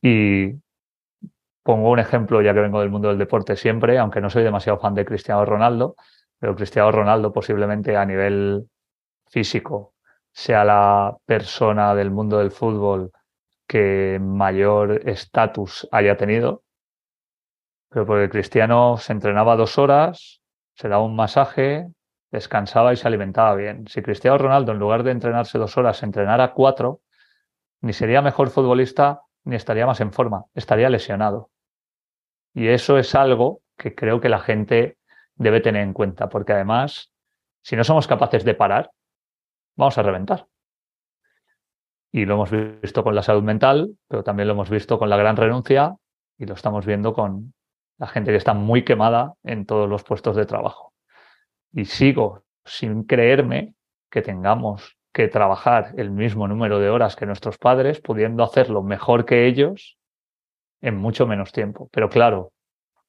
[0.03, 0.55] Y
[1.63, 4.79] pongo un ejemplo, ya que vengo del mundo del deporte siempre, aunque no soy demasiado
[4.79, 5.97] fan de Cristiano Ronaldo,
[6.39, 8.69] pero Cristiano Ronaldo posiblemente a nivel
[9.29, 9.95] físico
[10.33, 13.13] sea la persona del mundo del fútbol
[13.67, 16.65] que mayor estatus haya tenido.
[17.89, 20.41] Pero porque Cristiano se entrenaba dos horas,
[20.75, 21.89] se daba un masaje,
[22.31, 23.87] descansaba y se alimentaba bien.
[23.89, 27.01] Si Cristiano Ronaldo, en lugar de entrenarse dos horas, entrenara cuatro,
[27.81, 31.51] ni sería mejor futbolista ni estaría más en forma, estaría lesionado.
[32.55, 34.99] Y eso es algo que creo que la gente
[35.35, 37.13] debe tener en cuenta, porque además,
[37.63, 38.91] si no somos capaces de parar,
[39.77, 40.47] vamos a reventar.
[42.13, 45.17] Y lo hemos visto con la salud mental, pero también lo hemos visto con la
[45.17, 45.97] gran renuncia
[46.37, 47.55] y lo estamos viendo con
[47.99, 50.93] la gente que está muy quemada en todos los puestos de trabajo.
[51.73, 53.75] Y sigo sin creerme
[54.11, 59.25] que tengamos que trabajar el mismo número de horas que nuestros padres, pudiendo hacerlo mejor
[59.25, 59.99] que ellos
[60.81, 61.89] en mucho menos tiempo.
[61.93, 62.53] Pero claro,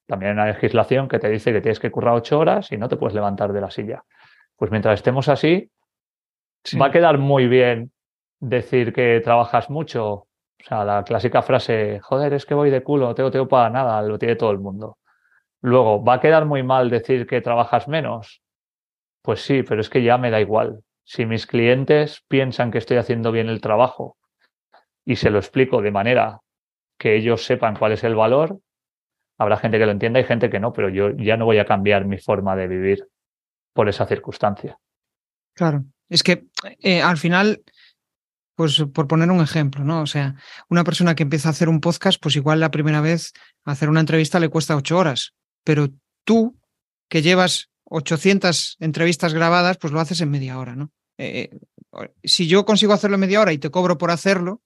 [0.06, 2.88] también hay una legislación que te dice que tienes que currar ocho horas y no
[2.88, 4.04] te puedes levantar de la silla.
[4.56, 5.70] Pues mientras estemos así,
[6.80, 7.92] va a quedar muy bien
[8.40, 10.28] decir que trabajas mucho, o
[10.64, 14.02] sea, la clásica frase, joder, es que voy de culo, no tengo tiempo para nada,
[14.02, 14.98] lo tiene todo el mundo.
[15.60, 18.42] Luego, ¿va a quedar muy mal decir que trabajas menos?
[19.22, 20.82] Pues sí, pero es que ya me da igual.
[21.04, 24.16] Si mis clientes piensan que estoy haciendo bien el trabajo
[25.04, 26.40] y se lo explico de manera
[26.98, 28.58] que ellos sepan cuál es el valor,
[29.38, 31.66] habrá gente que lo entienda y gente que no, pero yo ya no voy a
[31.66, 33.08] cambiar mi forma de vivir
[33.72, 34.78] por esa circunstancia.
[35.54, 36.44] Claro, es que
[36.80, 37.62] eh, al final
[38.54, 40.02] pues por poner un ejemplo, ¿no?
[40.02, 40.36] O sea,
[40.68, 43.32] una persona que empieza a hacer un podcast, pues igual la primera vez
[43.64, 45.34] hacer una entrevista le cuesta ocho horas,
[45.64, 45.88] pero
[46.24, 46.56] tú
[47.08, 50.90] que llevas 800 entrevistas grabadas, pues lo haces en media hora, ¿no?
[51.18, 51.50] Eh,
[52.24, 54.62] si yo consigo hacerlo en media hora y te cobro por hacerlo,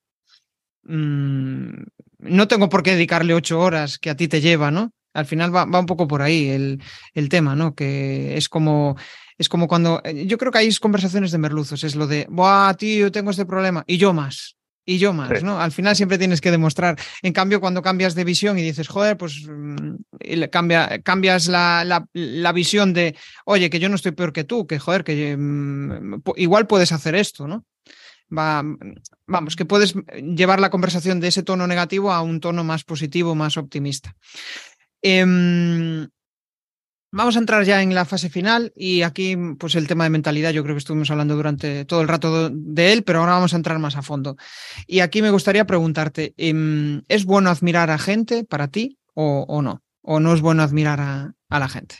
[0.85, 1.83] mmm,
[2.19, 4.93] no tengo por qué dedicarle ocho horas que a ti te lleva, ¿no?
[5.13, 6.83] Al final va, va un poco por ahí el,
[7.15, 7.75] el tema, ¿no?
[7.75, 8.97] Que es como
[9.39, 12.75] es como cuando, eh, yo creo que hay conversaciones de merluzos, es lo de, Buah,
[12.75, 14.56] tío, tengo este problema, y yo más,
[14.87, 15.61] y yo más, ¿no?
[15.61, 16.97] Al final siempre tienes que demostrar.
[17.21, 19.97] En cambio, cuando cambias de visión y dices, joder, pues mm,
[20.51, 24.79] cambia, cambias la, la, visión de, oye, que yo no estoy peor que tú, que
[24.79, 27.65] joder, que mm, igual puedes hacer esto, ¿no?
[28.37, 28.63] Va,
[29.27, 33.35] vamos, que puedes llevar la conversación de ese tono negativo a un tono más positivo,
[33.35, 34.15] más optimista.
[35.03, 36.07] Eh,
[37.13, 40.51] Vamos a entrar ya en la fase final y aquí pues el tema de mentalidad
[40.51, 43.57] yo creo que estuvimos hablando durante todo el rato de él, pero ahora vamos a
[43.57, 44.37] entrar más a fondo.
[44.87, 49.83] Y aquí me gustaría preguntarte, em, ¿es bueno admirar a gente para ti o, no?
[50.03, 51.97] ¿O no es bueno admirar a, a la gente?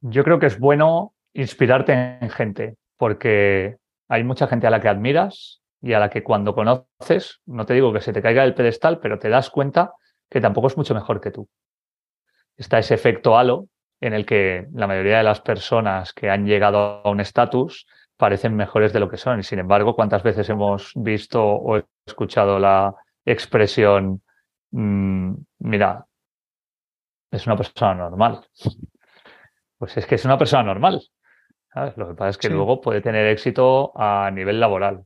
[0.00, 3.76] Yo creo que es bueno inspirarte en gente porque
[4.08, 7.74] hay mucha gente a la que admiras y a la que cuando conoces, no te
[7.74, 9.92] digo que se te caiga el pedestal, pero te das cuenta
[10.30, 11.48] que tampoco es mucho mejor que tú.
[12.56, 13.68] Está ese efecto halo
[14.02, 17.86] en el que la mayoría de las personas que han llegado a un estatus
[18.16, 19.38] parecen mejores de lo que son.
[19.38, 22.92] Y sin embargo, ¿cuántas veces hemos visto o escuchado la
[23.24, 24.20] expresión,
[24.72, 26.04] mm, mira,
[27.30, 28.44] es una persona normal?
[29.78, 31.02] Pues es que es una persona normal.
[31.96, 35.04] Lo que pasa es que luego puede tener éxito a nivel laboral.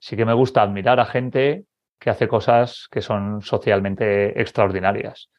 [0.00, 1.66] Sí que me gusta admirar a gente
[2.00, 5.30] que hace cosas que son socialmente extraordinarias.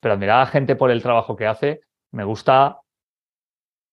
[0.00, 1.80] Pero admirar a gente por el trabajo que hace
[2.14, 2.78] me gusta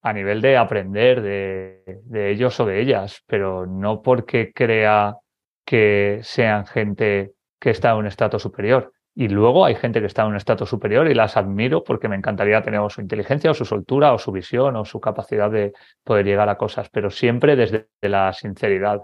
[0.04, 5.18] a nivel de aprender de, ellos o de ellas, pero no porque crea
[5.66, 8.94] que sean gente que está en un estatus superior.
[9.14, 12.16] Y luego hay gente que está en un estatus superior y las admiro porque me
[12.16, 16.26] encantaría tener su inteligencia o su soltura o su visión o su capacidad de poder
[16.26, 19.02] llegar a cosas, pero siempre desde la sinceridad.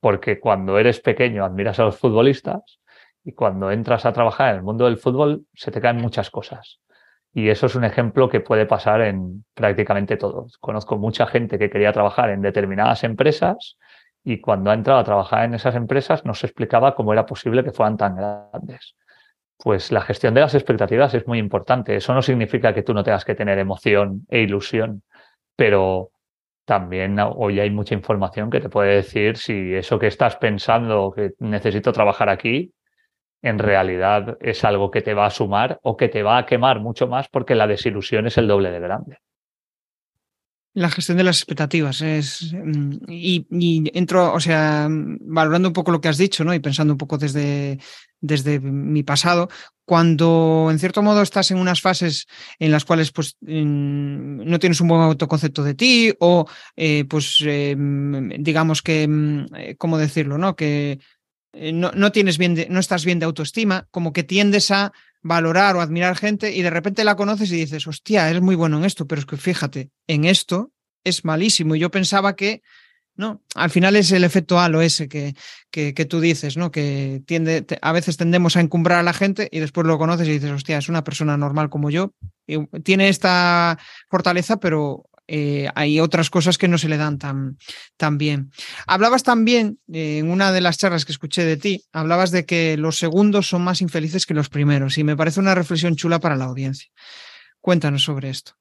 [0.00, 2.80] Porque cuando eres pequeño admiras a los futbolistas
[3.22, 6.80] y cuando entras a trabajar en el mundo del fútbol se te caen muchas cosas.
[7.36, 10.56] Y eso es un ejemplo que puede pasar en prácticamente todos.
[10.58, 13.76] Conozco mucha gente que quería trabajar en determinadas empresas
[14.22, 17.64] y cuando ha entrado a trabajar en esas empresas no se explicaba cómo era posible
[17.64, 18.94] que fueran tan grandes.
[19.58, 21.96] Pues la gestión de las expectativas es muy importante.
[21.96, 25.02] Eso no significa que tú no tengas que tener emoción e ilusión,
[25.56, 26.10] pero
[26.64, 31.32] también hoy hay mucha información que te puede decir si eso que estás pensando, que
[31.40, 32.72] necesito trabajar aquí,
[33.44, 36.80] en realidad es algo que te va a sumar o que te va a quemar
[36.80, 39.18] mucho más porque la desilusión es el doble de grande.
[40.76, 42.52] La gestión de las expectativas es.
[42.52, 46.52] Mm, y, entro, o sea, valorando un poco lo que has dicho, ¿no?
[46.52, 47.78] Y pensando un poco desde,
[48.20, 49.48] desde mi pasado,
[49.84, 52.26] cuando en cierto modo estás en unas fases
[52.58, 58.30] en las cuales pues no tienes un buen autoconcepto de ti o eh, pues em,
[58.42, 60.38] digamos que, mm, eh, ¿cómo decirlo?
[60.38, 60.56] ¿no?
[60.56, 60.98] Que eh,
[61.72, 64.92] no, no, tienes bien no estás bien de autoestima, como que tiendes a
[65.22, 68.78] valorar o admirar gente y de repente la conoces y dices, hostia, eres muy bueno
[68.78, 70.70] en esto, pero es que fíjate, en esto
[71.02, 71.74] es malísimo.
[71.74, 72.62] Y yo pensaba que,
[73.16, 75.34] no, al final es el efecto halo ese que,
[75.70, 76.70] que, tú dices, ¿no?
[76.70, 80.32] Que tiende, a veces tendemos a encumbrar a la gente y después lo conoces y
[80.32, 82.12] dices, hostia, es una persona normal como yo.
[82.82, 83.78] tiene esta
[84.10, 87.56] fortaleza, pero eh, hay otras cosas que no se le dan tan,
[87.96, 88.50] tan bien.
[88.86, 92.76] Hablabas también, eh, en una de las charlas que escuché de ti, hablabas de que
[92.76, 96.36] los segundos son más infelices que los primeros y me parece una reflexión chula para
[96.36, 96.90] la audiencia.
[97.60, 98.52] Cuéntanos sobre esto.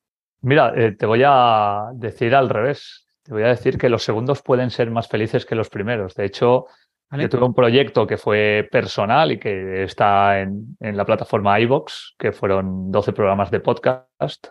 [0.42, 3.06] Mira, eh, te voy a decir al revés.
[3.24, 6.16] Te voy a decir que los segundos pueden ser más felices que los primeros.
[6.16, 6.66] De hecho,
[7.12, 12.16] yo tuve un proyecto que fue personal y que está en, en la plataforma iVox,
[12.18, 14.48] que fueron 12 programas de podcast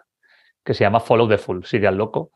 [0.65, 2.31] que se llama Follow the Full, sigue al loco.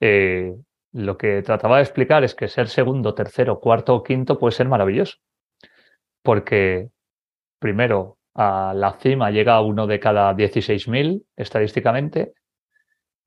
[0.00, 0.54] Eh,
[0.92, 4.68] lo que trataba de explicar es que ser segundo, tercero, cuarto o quinto puede ser
[4.68, 5.18] maravilloso.
[6.22, 6.88] Porque,
[7.58, 12.32] primero, a la cima llega uno de cada 16.000 estadísticamente.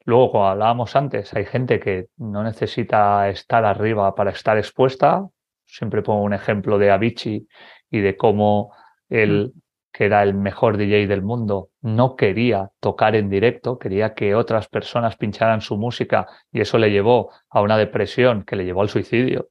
[0.06, 5.26] Luego, como hablábamos antes, hay gente que no necesita estar arriba para estar expuesta.
[5.66, 7.48] Siempre pongo un ejemplo de Avicii
[7.90, 8.74] y de cómo
[9.08, 9.54] él
[9.94, 14.68] que era el mejor DJ del mundo, no quería tocar en directo, quería que otras
[14.68, 18.90] personas pincharan su música y eso le llevó a una depresión que le llevó al
[18.90, 19.50] suicidio.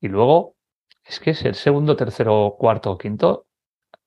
[0.00, 0.56] Y luego,
[1.04, 3.46] es que es el segundo, tercero, cuarto o quinto,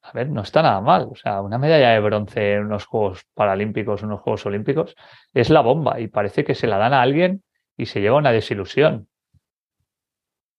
[0.02, 1.08] a ver, no está nada mal.
[1.10, 4.96] O sea, una medalla de bronce en unos Juegos Paralímpicos, unos Juegos Olímpicos,
[5.34, 7.44] es la bomba y parece que se la dan a alguien
[7.78, 9.08] y se lleva una desilusión.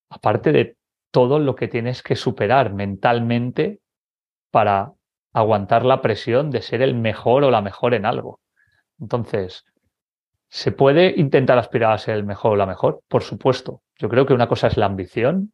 [0.09, 0.76] Aparte de
[1.11, 3.81] todo lo que tienes que superar mentalmente
[4.51, 4.92] para
[5.32, 8.40] aguantar la presión de ser el mejor o la mejor en algo.
[8.98, 9.64] Entonces,
[10.48, 13.01] ¿se puede intentar aspirar a ser el mejor o la mejor?
[13.09, 13.82] Por supuesto.
[13.98, 15.53] Yo creo que una cosa es la ambición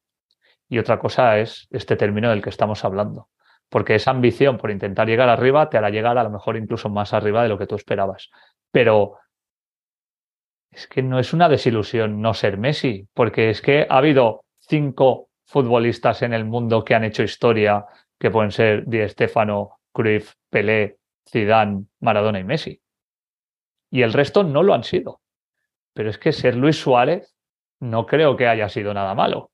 [0.68, 3.28] y otra cosa es este término del que estamos hablando.
[3.68, 7.12] Porque esa ambición por intentar llegar arriba te hará llegar a lo mejor incluso más
[7.12, 8.30] arriba de lo que tú esperabas.
[8.70, 9.18] Pero
[10.70, 15.28] es que no es una desilusión no ser Messi, porque es que ha habido cinco
[15.44, 17.86] futbolistas en el mundo que han hecho historia
[18.18, 20.98] que pueden ser Di Stefano, Cruyff, Pelé,
[21.28, 22.80] Zidane, Maradona y Messi.
[23.90, 25.20] Y el resto no lo han sido.
[25.94, 27.34] Pero es que ser Luis Suárez
[27.80, 29.50] no creo que haya sido nada malo.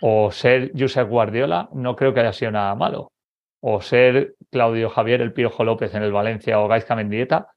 [0.00, 3.12] O ser Josep Guardiola no creo que haya sido nada malo.
[3.60, 7.48] O ser Claudio Javier el Piojo López en el Valencia o Gaizka Mendieta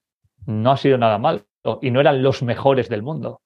[0.46, 1.42] no ha sido nada malo.
[1.82, 3.42] Y no eran los mejores del mundo.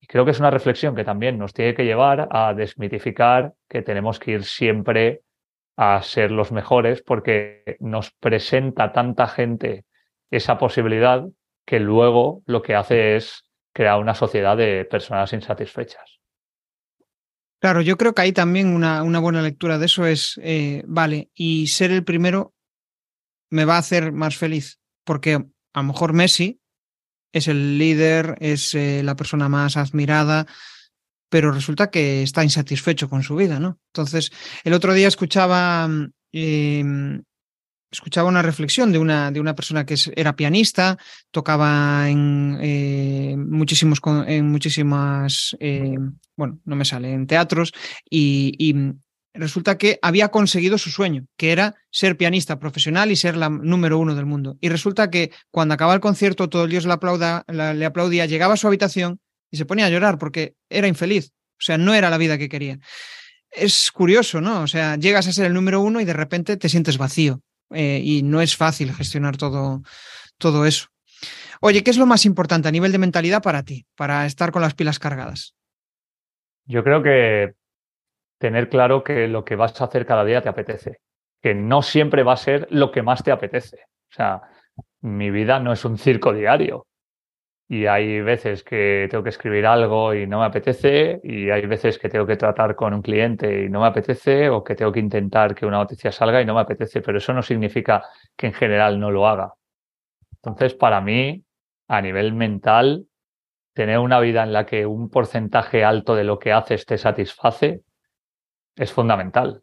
[0.00, 3.82] Y creo que es una reflexión que también nos tiene que llevar a desmitificar que
[3.82, 5.22] tenemos que ir siempre
[5.76, 9.84] a ser los mejores porque nos presenta tanta gente
[10.30, 11.24] esa posibilidad
[11.66, 16.20] que luego lo que hace es crear una sociedad de personas insatisfechas.
[17.60, 21.30] Claro, yo creo que ahí también una, una buena lectura de eso es, eh, vale,
[21.32, 22.54] y ser el primero
[23.50, 26.60] me va a hacer más feliz, porque a lo mejor Messi
[27.32, 30.46] es el líder, es eh, la persona más admirada,
[31.32, 33.78] pero resulta que está insatisfecho con su vida, ¿no?
[33.86, 34.30] Entonces,
[34.64, 35.88] el otro día escuchaba,
[36.30, 37.22] em,
[37.90, 40.98] escuchaba una reflexión de una, de una persona que era pianista,
[41.30, 45.96] tocaba en eh, muchísimos, en muchísimas, eh,
[46.36, 47.72] bueno, no me sale, en teatros,
[48.10, 48.76] y,
[49.34, 53.98] resulta que había conseguido su sueño, que era ser pianista profesional y ser la número
[53.98, 54.58] uno del mundo.
[54.60, 58.52] Y resulta que cuando acaba el concierto, todo el Dios le, aplauda, le aplaudía, llegaba
[58.52, 59.20] a su habitación
[59.52, 61.30] y se ponía a llorar porque era infeliz.
[61.30, 62.78] O sea, no era la vida que quería.
[63.50, 64.62] Es curioso, ¿no?
[64.62, 67.40] O sea, llegas a ser el número uno y de repente te sientes vacío.
[67.70, 69.82] Eh, y no es fácil gestionar todo,
[70.38, 70.88] todo eso.
[71.60, 74.62] Oye, ¿qué es lo más importante a nivel de mentalidad para ti, para estar con
[74.62, 75.54] las pilas cargadas?
[76.64, 77.54] Yo creo que
[78.38, 80.98] tener claro que lo que vas a hacer cada día te apetece,
[81.40, 83.76] que no siempre va a ser lo que más te apetece.
[84.10, 84.42] O sea,
[85.02, 86.86] mi vida no es un circo diario
[87.72, 91.98] y hay veces que tengo que escribir algo y no me apetece, y hay veces
[91.98, 95.00] que tengo que tratar con un cliente y no me apetece, o que tengo que
[95.00, 98.04] intentar que una noticia salga y no me apetece, pero eso no significa
[98.36, 99.54] que en general no lo haga.
[100.34, 101.44] Entonces, para mí,
[101.88, 103.06] a nivel mental,
[103.74, 107.82] tener una vida en la que un porcentaje alto de lo que haces te satisface
[108.76, 109.62] es fundamental.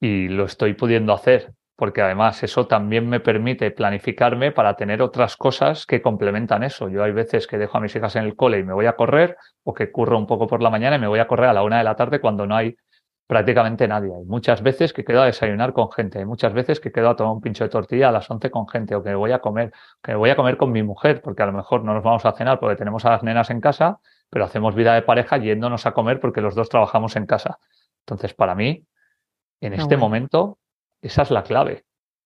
[0.00, 5.34] y lo estoy pudiendo hacer, porque además eso también me permite planificarme para tener otras
[5.38, 6.90] cosas que complementan eso.
[6.90, 8.96] Yo hay veces que dejo a mis hijas en el cole y me voy a
[8.96, 11.54] correr, o que curro un poco por la mañana y me voy a correr a
[11.54, 12.76] la una de la tarde cuando no hay
[13.26, 14.12] prácticamente nadie.
[14.14, 17.16] Hay muchas veces que quedo a desayunar con gente, hay muchas veces que quedo a
[17.16, 19.38] tomar un pincho de tortilla a las 11 con gente, o que me voy a
[19.38, 19.72] comer,
[20.02, 22.26] que me voy a comer con mi mujer, porque a lo mejor no nos vamos
[22.26, 25.86] a cenar porque tenemos a las nenas en casa, pero hacemos vida de pareja yéndonos
[25.86, 27.58] a comer porque los dos trabajamos en casa.
[28.00, 28.84] Entonces, para mí,
[29.62, 30.58] en este momento,
[31.02, 31.84] esa es la clave,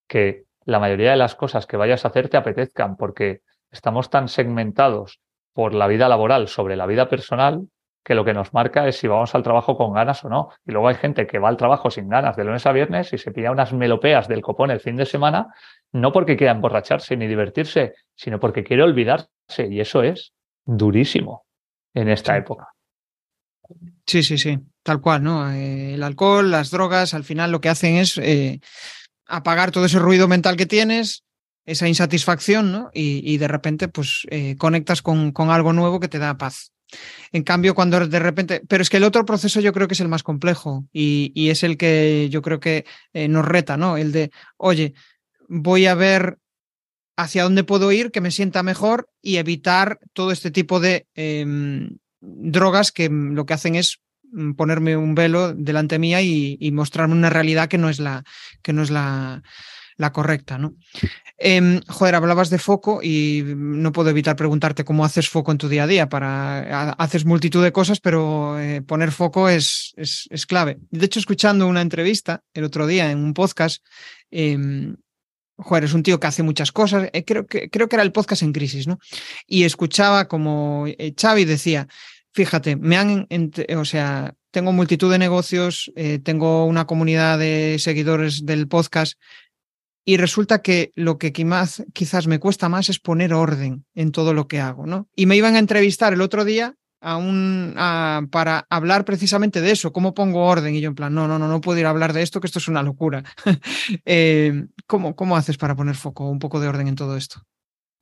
[0.09, 4.29] que la mayoría de las cosas que vayas a hacer te apetezcan, porque estamos tan
[4.29, 5.21] segmentados
[5.53, 7.69] por la vida laboral sobre la vida personal
[8.05, 10.51] que lo que nos marca es si vamos al trabajo con ganas o no.
[10.67, 13.19] Y luego hay gente que va al trabajo sin ganas de lunes a viernes y
[13.19, 15.55] se pilla unas melopeas del copón el fin de semana,
[15.91, 19.69] no porque quiera emborracharse ni divertirse, sino porque quiere olvidarse.
[19.71, 20.35] Y eso es
[20.67, 21.47] durísimo
[21.95, 22.75] en esta época.
[24.07, 25.51] Sí, sí, sí, tal cual, ¿no?
[25.51, 28.61] Eh, el alcohol, las drogas, al final lo que hacen es eh,
[29.27, 31.25] apagar todo ese ruido mental que tienes,
[31.65, 32.91] esa insatisfacción, ¿no?
[32.93, 36.73] Y, de repente, pues, eh, conectas con, algo nuevo que te da paz.
[37.33, 40.01] En cambio, cuando de repente, pero es que el otro proceso yo creo que es
[40.01, 43.97] el más complejo y, es el que yo creo que nos reta, ¿no?
[43.97, 44.93] El de, oye,
[45.49, 46.39] voy a ver
[47.17, 51.97] hacia dónde puedo ir, que me sienta mejor y evitar todo este tipo de em,
[52.21, 54.04] drogas que lo que hacen es
[54.57, 58.25] ponerme un velo delante mía y, mostrarme una realidad que no es la,
[58.63, 59.43] que no es la,
[60.13, 60.75] correcta, ¿no?
[61.37, 65.69] Em, joder, hablabas de foco y no puedo evitar preguntarte cómo haces foco en tu
[65.69, 66.09] día a día.
[66.09, 70.79] Para, haces multitud de cosas, pero eh, poner foco es, es, clave.
[70.91, 73.85] De hecho, escuchando una entrevista el otro día en un podcast,
[74.31, 74.97] em,
[75.57, 77.09] joder, es un tío que hace muchas cosas.
[77.13, 78.99] Eh, creo, que, creo que era el podcast en crisis, ¿no?
[79.47, 81.89] Y escuchaba como eh, Xavi decía,
[82.35, 83.27] fíjate, me han,
[83.77, 85.91] o sea, tengo multitud de negocios,
[86.23, 89.19] tengo una comunidad de seguidores del podcast,
[90.05, 94.49] y resulta que lo que quizás me cuesta más es poner orden en todo lo
[94.49, 95.09] que hago, ¿no?
[95.17, 97.75] Y me iban a entrevistar el otro día a un,
[98.31, 100.75] para hablar precisamente de eso, cómo pongo orden.
[100.75, 102.47] Y yo en plan, no, no, no, no puedo ir a hablar de esto, que
[102.47, 103.25] esto es una locura.
[104.07, 107.43] Eh, ¿cómo, ¿Cómo haces para poner foco, un poco de orden en todo esto?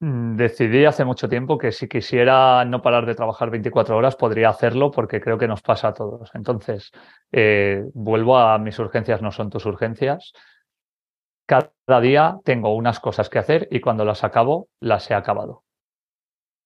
[0.02, 4.48] Mm, decidí hace mucho tiempo que si quisiera no parar de trabajar 24 horas podría
[4.48, 6.30] hacerlo porque creo que nos pasa a todos.
[6.34, 6.90] Entonces,
[7.30, 10.32] eh, vuelvo a mis urgencias no son tus urgencias
[11.46, 15.64] cada día tengo unas cosas que hacer y cuando las acabo, las he acabado.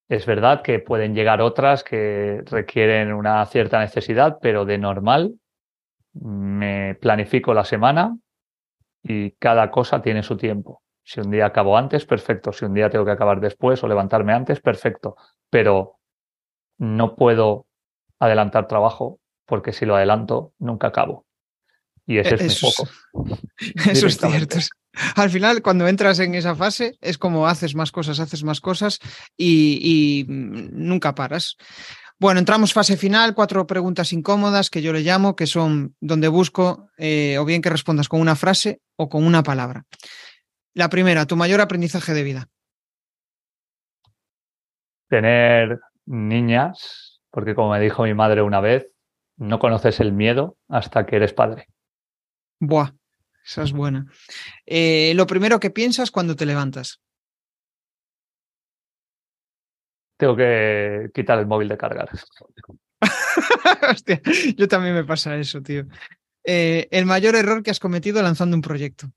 [0.08, 5.34] Es verdad que pueden llegar otras que requieren una cierta necesidad, pero de normal
[6.14, 8.16] me planifico la semana
[9.02, 10.82] y cada cosa tiene su tiempo.
[11.06, 12.52] Si un día acabo antes, perfecto.
[12.52, 15.16] Si un día tengo que acabar después o levantarme antes, perfecto.
[15.48, 16.00] Pero
[16.78, 17.66] no puedo
[18.18, 21.24] adelantar trabajo porque si lo adelanto, nunca acabo.
[22.06, 22.88] Y ese es mi foco.
[23.88, 24.58] Eso es cierto.
[25.14, 28.98] Al final, cuando entras en esa fase, es como haces más cosas, haces más cosas
[29.36, 31.56] y, nunca paras.
[32.18, 36.88] Bueno, entramos fase final, cuatro preguntas incómodas que yo le llamo, que son donde busco
[36.98, 39.84] eh, o bien que respondas con una frase o con una palabra.
[40.76, 42.50] La primera, tu mayor aprendizaje de vida.
[45.08, 48.86] Tener niñas, porque como me dijo mi madre una vez,
[49.38, 51.68] no conoces el miedo hasta que eres padre.
[52.60, 52.92] Buah,
[53.42, 54.04] esa es buena.
[54.66, 57.00] Eh, lo primero que piensas cuando te levantas.
[60.18, 62.10] Tengo que quitar el móvil de cargar.
[63.90, 64.20] Hostia,
[64.58, 65.86] yo también me pasa eso, tío.
[66.44, 69.10] Eh, el mayor error que has cometido lanzando un proyecto.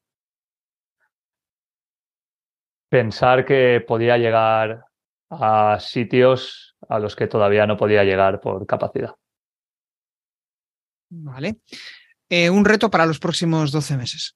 [2.90, 4.84] Pensar que podía llegar
[5.30, 9.16] a sitios a los que todavía no podía llegar por capacidad.
[11.10, 11.58] Vale.
[12.28, 14.36] Eh, un reto para los próximos 12 meses.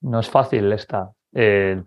[0.00, 1.10] No es fácil esta.
[1.32, 1.82] Eh,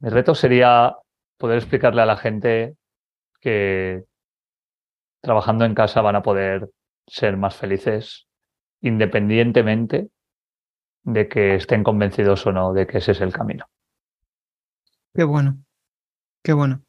[0.00, 0.94] mi reto sería
[1.38, 2.76] poder explicarle a la gente
[3.40, 4.04] que
[5.22, 6.70] trabajando en casa van a poder
[7.06, 8.26] ser más felices
[8.80, 10.10] independientemente
[11.06, 13.64] de que estén convencidos o no de que ese es el camino.
[15.14, 15.64] Qué bueno,
[16.42, 16.82] qué bueno.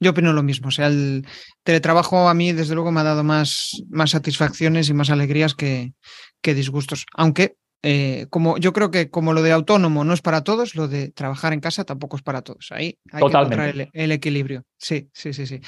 [0.00, 0.68] Yo opino lo mismo.
[0.68, 1.26] O sea, el
[1.62, 5.92] teletrabajo a mí, desde luego, me ha dado más, más satisfacciones y más alegrías que,
[6.40, 7.04] que disgustos.
[7.14, 10.88] Aunque, eh, como yo creo que como lo de autónomo no es para todos, lo
[10.88, 12.68] de trabajar en casa tampoco es para todos.
[12.72, 14.64] Ahí hay que encontrar el, equilibrio.
[14.76, 15.60] Sí, sí, sí, sí.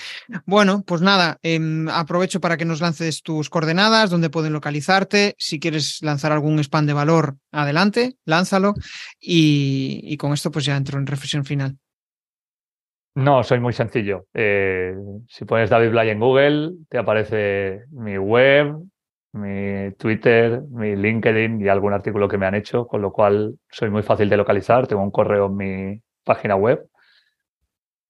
[0.44, 5.34] Bueno, pues nada, em, aprovecho para que nos lances tus coordenadas, donde pueden localizarte.
[5.38, 8.74] Si quieres lanzar algún spam de valor, adelante, lánzalo.
[9.20, 11.78] Y, y con esto, pues ya entro en reflexión final.
[13.14, 14.26] No, soy muy sencillo.
[14.32, 14.94] Eh,
[15.28, 18.74] si pones David Blay en Google, te aparece mi web,
[19.32, 23.90] mi Twitter, mi LinkedIn y algún artículo que me han hecho, con lo cual soy
[23.90, 24.86] muy fácil de localizar.
[24.86, 26.88] Tengo un correo en mi página web.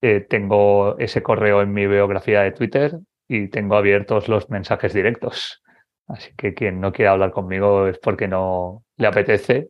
[0.01, 5.63] Eh, tengo ese correo en mi biografía de Twitter y tengo abiertos los mensajes directos.
[6.07, 9.69] Así que quien no quiera hablar conmigo es porque no le apetece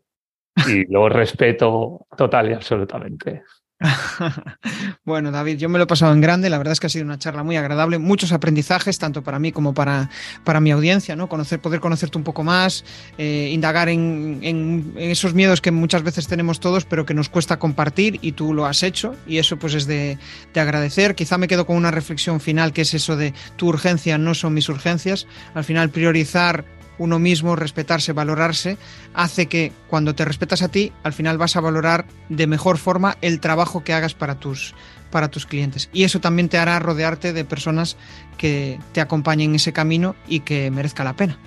[0.68, 3.44] y lo respeto total y absolutamente.
[5.06, 6.50] bueno, David, yo me lo he pasado en grande.
[6.50, 9.52] La verdad es que ha sido una charla muy agradable, muchos aprendizajes, tanto para mí
[9.52, 10.10] como para,
[10.44, 11.28] para mi audiencia, ¿no?
[11.28, 12.86] Conocer, poder conocerte un poco más,
[13.18, 18.20] eh, indagar en, esos miedos que muchas veces tenemos todos, pero que nos cuesta compartir
[18.22, 19.16] y tú lo has hecho.
[19.28, 20.18] Y eso pues es de,
[20.54, 21.16] de agradecer.
[21.16, 24.54] Quizá me quedo con una reflexión final que es eso de tu urgencia no son
[24.54, 25.28] mis urgencias.
[25.54, 26.66] Al final priorizar
[26.98, 28.78] uno mismo, respetarse, valorarse,
[29.14, 33.18] hace que cuando te respetas a ti, al final vas a valorar de mejor forma
[33.22, 34.76] el trabajo que hagas para tus,
[35.12, 35.90] para tus clientes.
[35.94, 37.98] Y eso también te hará rodearte de personas
[38.38, 41.38] que te acompañen en ese camino y que merezca la pena.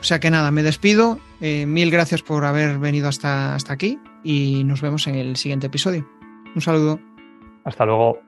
[0.00, 1.18] O sea que nada, me despido.
[1.40, 5.66] Eh, mil gracias por haber venido hasta, hasta aquí y nos vemos en el siguiente
[5.66, 6.08] episodio.
[6.54, 7.00] Un saludo.
[7.64, 8.27] Hasta luego.